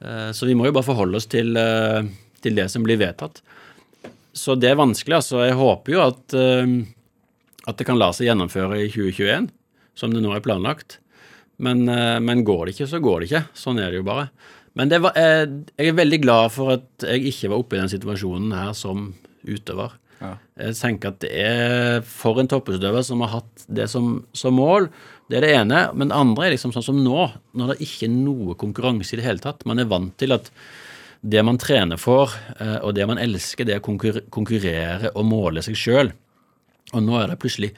[0.00, 2.08] Eh, så vi må jo bare forholde oss til, eh,
[2.40, 3.42] til, det som blir vedtatt.
[4.32, 5.18] Så det er vanskelig.
[5.20, 5.42] altså.
[5.44, 6.74] Jeg håper jo at, eh,
[7.68, 9.50] at det kan la seg gjennomføre i 2021,
[9.94, 10.98] som det nå er planlagt.
[11.62, 13.44] Men, eh, men, går det ikke, så går det ikke.
[13.54, 14.30] Sånn er det jo bare.
[14.74, 15.44] Men var, eh,
[15.76, 19.12] jeg er veldig glad for at jeg ikke var oppe i den situasjonen her som
[19.44, 20.00] utøver.
[20.22, 24.88] Jeg tenker at det er for en toppidrettsutøver som har hatt det som, som, mål.
[25.30, 25.82] Det er det ene.
[25.96, 27.26] Men det andre er liksom sånn som nå,
[27.58, 29.66] når det ikke er noe konkurranse i det hele tatt.
[29.68, 30.52] Man er vant til at
[31.22, 35.62] det man trener for, eh, og det man elsker, det er å konkurrere og måle
[35.62, 36.10] seg sjøl.
[36.92, 37.70] Og nå er det plutselig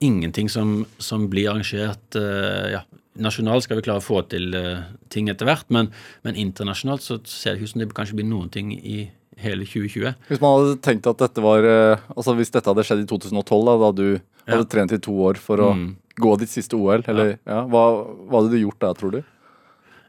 [0.00, 2.84] ingenting som, som blir arrangert eh, ja,
[3.16, 4.82] Nasjonalt skal vi klare å få til uh,
[5.12, 5.88] ting etter hvert, men,
[6.26, 9.06] men, internasjonalt så ser det ut som det kanskje blir noen ting i,
[9.40, 10.16] hele 2020.
[10.30, 13.68] Hvis man hadde tenkt at dette var eh, Altså hvis dette hadde skjedd i 2012,
[13.68, 14.06] da, da du
[14.46, 14.68] hadde ja.
[14.72, 15.86] trent i to år for å mm.
[16.22, 17.40] gå ditt siste OL, eller ja.
[17.44, 17.86] Ja, hva,
[18.26, 19.22] hva, hadde du gjort da, tror du?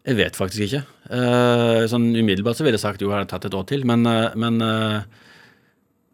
[0.07, 0.83] Jeg vet faktisk ikke.
[1.11, 4.05] Uh, sånn umiddelbart så ville jeg sagt jo, jeg hadde tatt et år til, men,
[4.07, 4.61] uh, men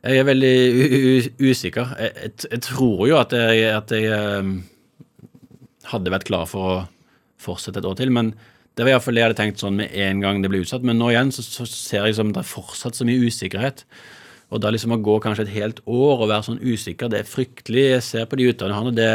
[0.02, 0.56] jeg er veldig
[1.38, 1.94] usikker.
[2.02, 4.56] Jeg, jeg, jeg, tror jo at jeg, at jeg
[5.92, 6.82] hadde vært klar for å
[7.44, 8.34] fortsette et år til, men
[8.74, 10.86] det var iallfall det jeg hadde tenkt sånn med en gang det ble utsatt.
[10.86, 13.84] Men nå igjen så, så ser jeg som det er fortsatt så mye usikkerhet.
[14.54, 17.30] Og da liksom å gå kanskje et helt år og være sånn usikker, det er
[17.30, 17.86] fryktelig.
[17.96, 19.12] Jeg ser på de og det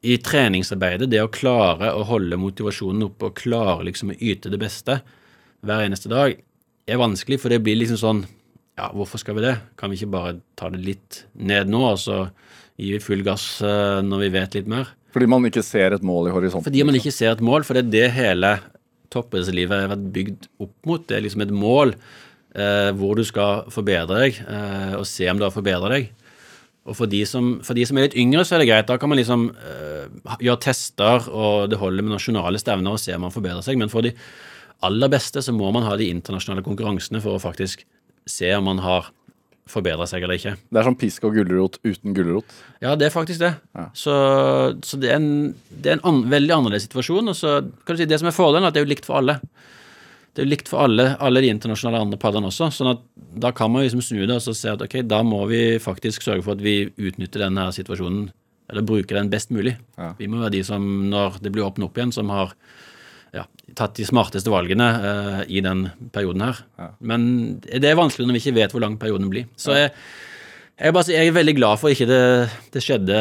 [0.00, 4.60] i treningsarbeidet, det å klare å holde motivasjonen oppe og klare liksom å yte det
[4.60, 5.00] beste
[5.60, 6.38] hver eneste dag,
[6.88, 8.22] er vanskelig, for det blir liksom sånn
[8.80, 9.58] Ja, hvorfor skal vi det?
[9.76, 12.22] Kan vi ikke bare ta det litt ned nå, og så
[12.80, 14.88] gir vi full gass eh, når vi vet litt mer?
[15.14, 16.66] Fordi man ikke ser et mål i horisonten?
[16.68, 18.54] Fordi man ikke ser et mål, for det er det hele
[19.10, 21.04] toppidrettslivet har vært bygd opp mot.
[21.06, 25.40] Det er liksom et mål eh, hvor du skal forbedre deg, eh, og se om
[25.40, 26.10] du har forbedret deg.
[26.88, 28.88] Og for de, som, for de, som, er litt yngre, så er det greit.
[28.88, 30.06] Da kan man liksom eh,
[30.46, 33.78] gjøre tester, og det holder med nasjonale stevner og se om man forbedrer seg.
[33.80, 34.14] Men for de
[34.86, 37.84] aller beste så må man ha de internasjonale konkurransene for å faktisk
[38.30, 39.10] se om man har
[39.70, 40.56] forbedra seg eller ikke.
[40.70, 42.54] Det er som pisk og gulrot uten gulrot.
[42.82, 43.54] Ja, det er faktisk det.
[43.76, 43.86] Ja.
[43.96, 44.14] Så,
[44.86, 45.30] så det er en,
[45.70, 47.32] det er en an, veldig annerledes situasjon.
[47.32, 49.08] Og så kan du si det som er fordelen, er at det er jo likt
[49.08, 49.38] for alle.
[50.30, 52.70] Det er jo likt for alle, alle de internasjonale andre paddene også.
[52.74, 53.00] sånn at
[53.42, 56.22] da kan man liksom snu det og så se at ok, da må vi faktisk
[56.22, 58.28] sørge for at vi utnytter denne situasjonen,
[58.70, 59.74] eller bruker den best mulig.
[59.98, 60.12] Ja.
[60.18, 62.54] Vi må være de som, når det blir åpnet opp igjen, som har
[63.36, 63.44] ja,
[63.78, 66.62] tatt de smarteste valgene uh, i den perioden her.
[66.80, 66.90] Ja.
[67.12, 67.22] Men
[67.62, 69.46] det er vanskelig når vi ikke vet hvor lang perioden blir.
[69.60, 69.92] Så jeg,
[70.76, 72.24] jeg, bare, jeg er veldig glad for ikke det,
[72.74, 73.20] det skjedde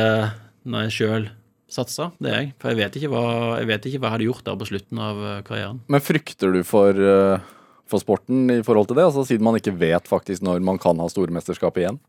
[0.69, 1.29] når jeg sjøl
[1.69, 2.09] satsa.
[2.17, 2.51] Det er jeg.
[2.61, 3.23] For jeg vet, ikke hva,
[3.59, 5.81] jeg vet ikke hva jeg hadde gjort der på slutten av eh, karrieren.
[5.91, 7.49] Men frykter du for, eh,
[7.89, 9.05] for sporten i forhold til det?
[9.05, 11.99] Altså Siden man ikke vet faktisk når man kan ha stormesterskap igjen?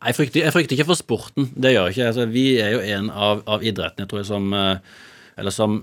[0.00, 1.50] Nei, jeg frykter, jeg frykter ikke for sporten.
[1.52, 2.12] Det gjør jeg ikke.
[2.12, 4.54] Altså, vi er jo en av, av idrettene, jeg tror jeg, som
[5.40, 5.82] Eller som,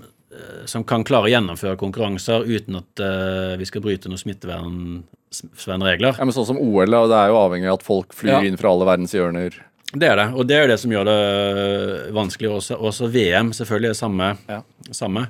[0.70, 6.14] som kan klare å gjennomføre konkurranser uten at uh, vi skal bryte noen smittevernregler.
[6.18, 8.42] Ja, men Sånn som OL, det er jo avhengig av at folk flyr Ja.
[8.46, 9.58] inn fra alle verdens hjørner.
[9.90, 12.50] Det er det, og det er det som gjør det øh, vanskelig.
[12.60, 14.28] Også, også VM selvfølgelig er samme.
[14.46, 14.60] Ja.
[14.94, 15.24] samme.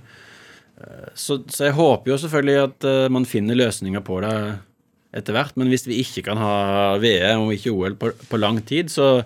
[0.81, 4.35] Eh, Så, så jeg håper jo selvfølgelig at uh, man finner løsninger på det
[5.17, 5.57] etter hvert.
[5.57, 9.25] Men hvis vi ikke kan ha VM og ikke OL på, på lang tid, så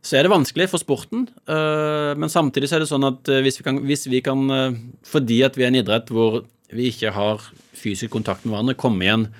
[0.00, 1.28] så er det vanskelig for sporten.
[1.48, 4.50] eh, Men samtidig så er det sånn at eh, hvis vi kan, hvis vi kan
[4.50, 7.42] eh, fordi at vi er en idrett hvor vi ikke har
[7.74, 9.30] fysisk kontakt med hverandre, komme igjen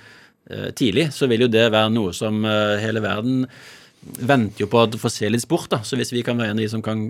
[0.74, 3.44] tidlig, så vil jo det være noe som hele verden
[4.02, 5.68] venter jo på å få se litt sport.
[5.70, 7.04] da, Så hvis vi kan være en av de som kan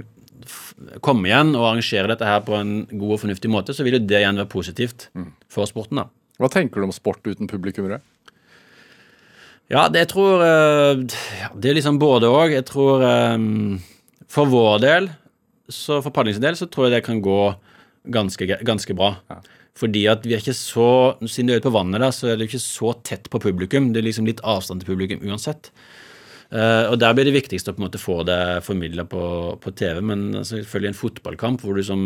[1.01, 4.03] komme igjen og arrangere dette her på en god og fornuftig måte, så vil jo
[4.05, 5.09] det igjen være positivt
[5.49, 6.03] for sporten.
[6.03, 6.11] da.
[6.37, 8.03] Hva tenker du om sport uten publikummere?
[9.71, 11.05] Ja, det jeg tror eh,
[11.55, 12.57] Det er liksom både òg.
[12.57, 13.39] Jeg tror eh,
[14.31, 15.11] For vår del,
[15.71, 17.41] så for padlings del, så tror jeg det kan gå
[18.11, 19.15] ganske, ganske bra.
[19.79, 22.41] Fordi at vi er ikke så Siden det er ute på vannet da, så er
[22.41, 23.93] det ikke så tett på publikum.
[23.95, 25.71] Det er liksom litt avstand til publikum uansett.
[26.51, 29.23] Eh, og der blir det viktigste å på en måte få det formidla på,
[29.63, 30.01] på TV.
[30.03, 32.03] Men selvfølgelig en fotballkamp hvor du som,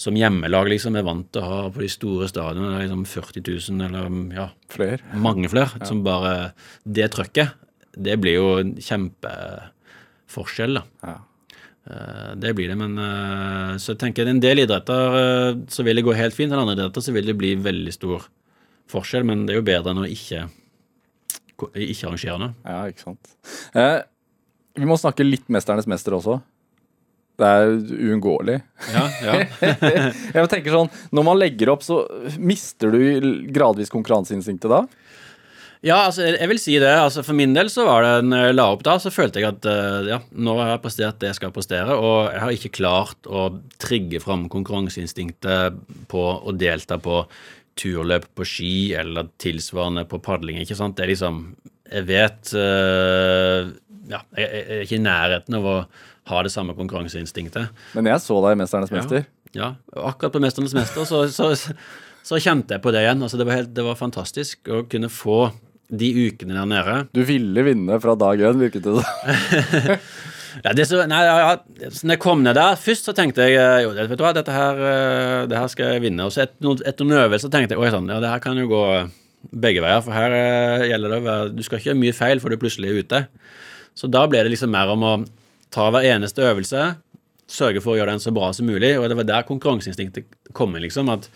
[0.00, 3.44] som hjemmelag liksom er vant til å ha på de store stadionene liksom 40
[3.76, 5.04] 000 eller ja, Fler.
[5.20, 6.52] mange flere, som bare
[6.88, 7.52] Det trøkket,
[8.00, 10.84] det blir jo en kjempeforskjell, da.
[11.04, 11.16] Ja.
[11.90, 16.04] Eh, Det blir det, men eh, så tenker jeg en del idretter så vil det
[16.06, 18.24] gå helt fint, en andre idretter så vil det bli veldig stor
[18.90, 20.46] forskjell, men det er jo bedre enn å ikke,
[21.68, 22.52] ikke arrangere.
[22.64, 23.34] Ja, ikke sant.
[23.74, 23.98] Eh,
[24.80, 26.40] vi må snakke litt 'Mesternes mester' også.
[27.40, 27.70] Det er
[28.10, 28.58] uunngåelig.
[28.92, 29.36] Ja, ja.
[30.36, 32.02] Jeg tenker sånn, Når man legger opp, så
[32.36, 33.00] mister du
[33.48, 34.82] gradvis konkurranseinstinktet da?
[35.80, 36.90] Ja, altså, jeg jeg vil si det.
[36.92, 39.48] Altså, for min del så var det når jeg la opp da, så følte jeg
[39.48, 42.72] at eh, ja, nå har jeg prestert det jeg skal prestere, og jeg har ikke
[42.76, 43.46] klart å
[43.80, 45.80] trigge fram konkurranseinstinktet
[46.12, 47.22] på å delta på
[47.80, 50.60] turløp på ski eller tilsvarende på padling.
[50.60, 50.98] ikke sant?
[50.98, 51.42] Det er liksom
[51.90, 53.70] Jeg vet uh,
[54.10, 55.76] Ja, jeg, er ikke i nærheten av å
[56.30, 57.72] ha det samme konkurranseinstinktet.
[57.96, 59.24] Men jeg så deg i 'Mesternes mester'.
[59.54, 60.02] Ja, ja.
[60.10, 61.74] akkurat på 'Mesternes mester' så, så,
[62.22, 63.22] så kjente jeg på det igjen.
[63.22, 65.50] Altså, det, var helt, det var fantastisk å kunne få
[65.90, 66.96] de ukene der nede.
[67.14, 69.02] Du ville vinne fra dag én, virket det som.
[70.64, 71.54] Ja, det så, nei, ja,
[72.02, 74.54] når jeg kom ned der Først så tenkte jeg eh, jo, vet du hva, dette
[74.54, 76.26] her, eh, det her skal jeg vinne.
[76.26, 78.68] Og så et, etter noen øvelser tenkte jeg oi sånn, ja, det her kan jo
[78.70, 78.84] gå
[79.64, 80.02] begge veier.
[80.04, 82.62] For her eh, gjelder det å være Du skal ikke gjøre mye feil før du
[82.62, 83.22] plutselig er ute.
[83.98, 85.14] Så da ble det liksom mer om å
[85.70, 86.90] ta hver eneste øvelse,
[87.50, 88.94] sørge for å gjøre den så bra som mulig.
[88.98, 91.10] Og det var der konkurranseinstinktet kom inn, liksom.
[91.12, 91.28] At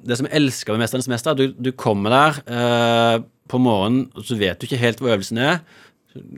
[0.00, 4.24] det som jeg elsker med 'Mesternes mester', du, du kommer der eh, på morgenen, og
[4.24, 5.60] så vet du ikke helt hvor øvelsen er.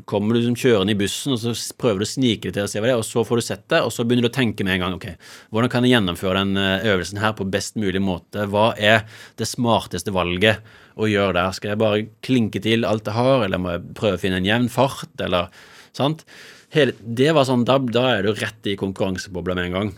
[0.05, 2.68] Kommer du liksom kjørende i bussen, og så prøver du å snike deg til å
[2.68, 4.35] se hva det er, og så får du sett det, og så begynner du å
[4.35, 5.07] tenke med en gang ok,
[5.49, 8.45] hvordan kan jeg gjennomføre den eh, øvelsen her på best mulig måte?
[8.53, 9.07] Hva er
[9.41, 10.61] det smarteste valget
[11.01, 11.57] å gjøre der?
[11.57, 14.51] Skal jeg bare klinke til alt jeg har, eller må jeg prøve å finne en
[14.51, 15.49] jevn fart, eller
[15.97, 16.27] sant?
[16.73, 19.89] Hele, det var sånn, da, da er du rett i konkurransebobla med en gang.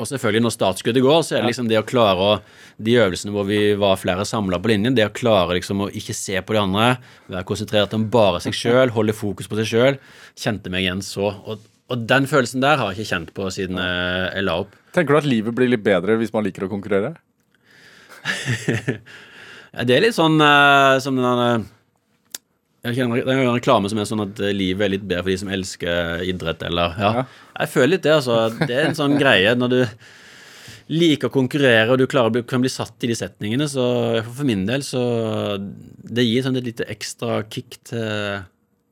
[0.00, 2.32] Og selvfølgelig, når startskuddet går, så er det liksom det å klare å
[2.82, 6.16] De øvelsene hvor vi var flere samla på linjen, det å klare liksom å ikke
[6.16, 6.86] se på de andre,
[7.30, 9.98] være konsentrert om bare seg sjøl, holde fokus på seg sjøl,
[10.34, 11.28] kjente meg igjen så.
[11.46, 14.74] Og, og den følelsen der har jeg ikke kjent på siden jeg, jeg la opp.
[14.96, 17.14] Tenker du at livet blir litt bedre hvis man liker å konkurrere?
[19.86, 21.62] Det er litt sånn uh, som den der,
[22.84, 25.22] jeg kjenner, Det er en reklame som er sånn at eh, livet er litt bedre
[25.22, 27.12] for de som elsker idrett, eller ja.
[27.20, 27.24] Ja.
[27.60, 28.38] Jeg føler litt det, altså.
[28.66, 29.80] Det er en sånn greie når du
[30.92, 33.84] liker å konkurrere, og du klarer, å bli- kan bli satt i de setningene, så
[34.26, 35.02] for min del så
[36.12, 38.42] Det gir sånn et lite ekstra kick til,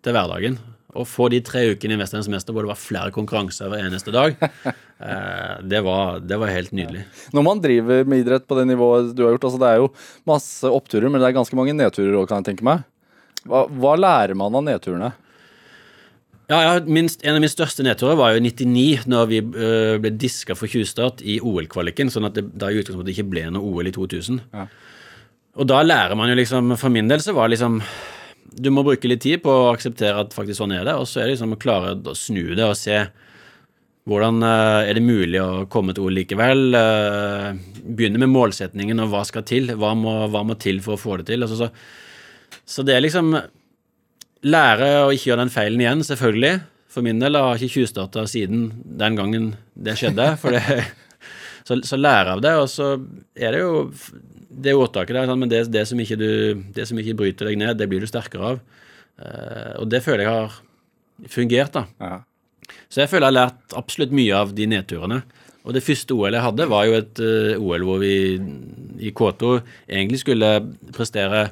[0.02, 0.56] til hverdagen.
[0.96, 4.10] Å få de tre ukene i 'Mesternes mester' hvor det var flere konkurranser hver eneste
[4.10, 4.34] dag,
[5.06, 7.04] eh, det, var, det var helt nydelig.
[7.34, 9.92] Når man driver med idrett på det nivået du har gjort, altså det er jo
[10.26, 12.82] masse oppturer, men det er ganske mange nedturer òg, kan jeg tenke meg.
[13.48, 15.10] Hva, hva lærer man av nedturene?
[16.50, 19.96] Ja, ja minst, En av mine største nedturer var jo i 99, når vi øh,
[20.02, 23.70] ble diska for tjuvstart i OL-kvaliken, sånn at det da i utgangspunktet ikke ble noe
[23.70, 24.40] OL i 2000.
[24.52, 24.66] Ja.
[25.60, 27.80] Og da lærer man jo liksom For min del så var det liksom
[28.62, 31.20] Du må bruke litt tid på å akseptere at faktisk sånn er det, og så
[31.20, 33.02] er det liksom å klare å snu det og se
[34.08, 36.72] hvordan øh, er det mulig å komme til OL likevel?
[36.74, 39.70] Øh, begynne med målsetningen og hva skal til?
[39.78, 41.44] Hva må, hva må til for å få det til?
[41.44, 41.68] Altså, så,
[42.70, 43.34] så det er liksom
[44.40, 46.62] Lære å ikke gjøre den feilen igjen, selvfølgelig.
[46.88, 50.30] For min del har jeg ikke tjuvstarta siden den gangen det skjedde.
[50.40, 50.78] For det,
[51.68, 52.94] så, så lære av det, og så
[53.36, 53.74] er det jo
[54.50, 56.32] det ordtaket der, men det, det, som du,
[56.74, 58.64] det, som ikke bryter deg ned, det blir du sterkere av.
[59.20, 60.58] Uh, og det føler jeg har
[61.30, 61.84] fungert, da.
[62.00, 62.74] Ja.
[62.88, 65.22] Så jeg føler jeg har lært absolutt mye av de nedturene.
[65.68, 68.14] Og det første OL jeg hadde, var jo et uh, OL hvor vi
[69.04, 70.54] i K2 egentlig skulle
[70.96, 71.50] prestere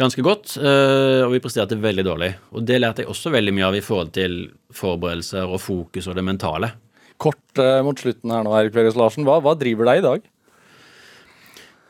[0.00, 2.30] ganske godt, uh, og vi presterte veldig dårlig.
[2.56, 4.36] Og det lærte jeg også veldig mye av i forhold til
[4.74, 6.72] forberedelser og fokus og det mentale.
[7.22, 9.26] Kort uh, mot slutten her nå, Erik Veres Larsen.
[9.28, 10.28] Hva, hva, driver deg i dag?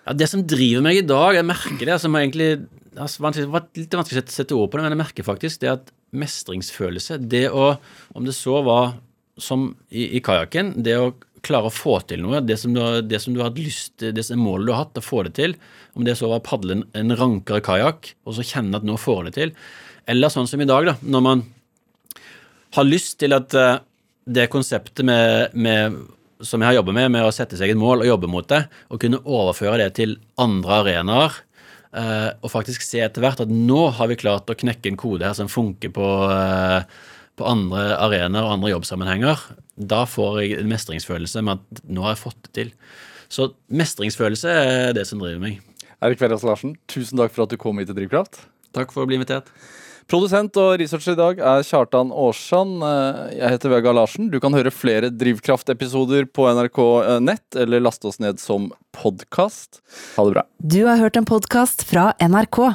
[0.02, 2.50] Ja, Det som driver meg i dag, jeg merker det som egentlig
[2.96, 5.92] altså, var litt vanskelig å sette ord på det, men jeg merker faktisk det at
[6.12, 7.70] mestringsfølelse Det å,
[8.12, 8.96] om det så var
[9.40, 11.12] som i, i kajakken, det å
[11.42, 14.14] klare å få til noe, det som, du, det som du har hatt lyst til,
[14.14, 15.56] det målet du har hatt, å få det til,
[15.98, 19.28] om det så var å padle en, rankere kajakk og så kjenne at nå får
[19.28, 19.54] det til,
[20.10, 21.44] eller sånn som i dag, da, når man
[22.78, 23.82] har lyst til at uh,
[24.24, 25.98] det konseptet med, med,
[26.42, 28.64] som jeg har jobbet med, med å sette seg et mål og jobbe mot det,
[28.90, 31.40] og kunne overføre det til andre arenaer,
[31.98, 35.26] uh, og faktisk se etter hvert at nå har vi klart å knekke en kode
[35.26, 36.86] her som funker på uh,
[37.42, 39.42] på andre arenaer og andre jobbsammenhenger,
[39.76, 42.72] da får jeg en mestringsfølelse med at nå har jeg fått det til.
[43.32, 45.60] Så mestringsfølelse er det som driver meg.
[46.02, 48.44] Eirik Velas Larsen, tusen takk for at du kom hit til Drivkraft.
[48.76, 49.50] Takk for å bli invitert.
[50.10, 52.82] Produsent og researcher i dag er Kjartan Aarsand.
[53.32, 54.28] Jeg heter Vega Larsen.
[54.32, 56.80] Du kan høre flere Drivkraft-episoder på NRK
[57.22, 59.80] nett, eller laste oss ned som podkast.
[60.18, 60.44] Ha det bra.
[60.58, 62.74] Du har hørt en podkast fra NRK.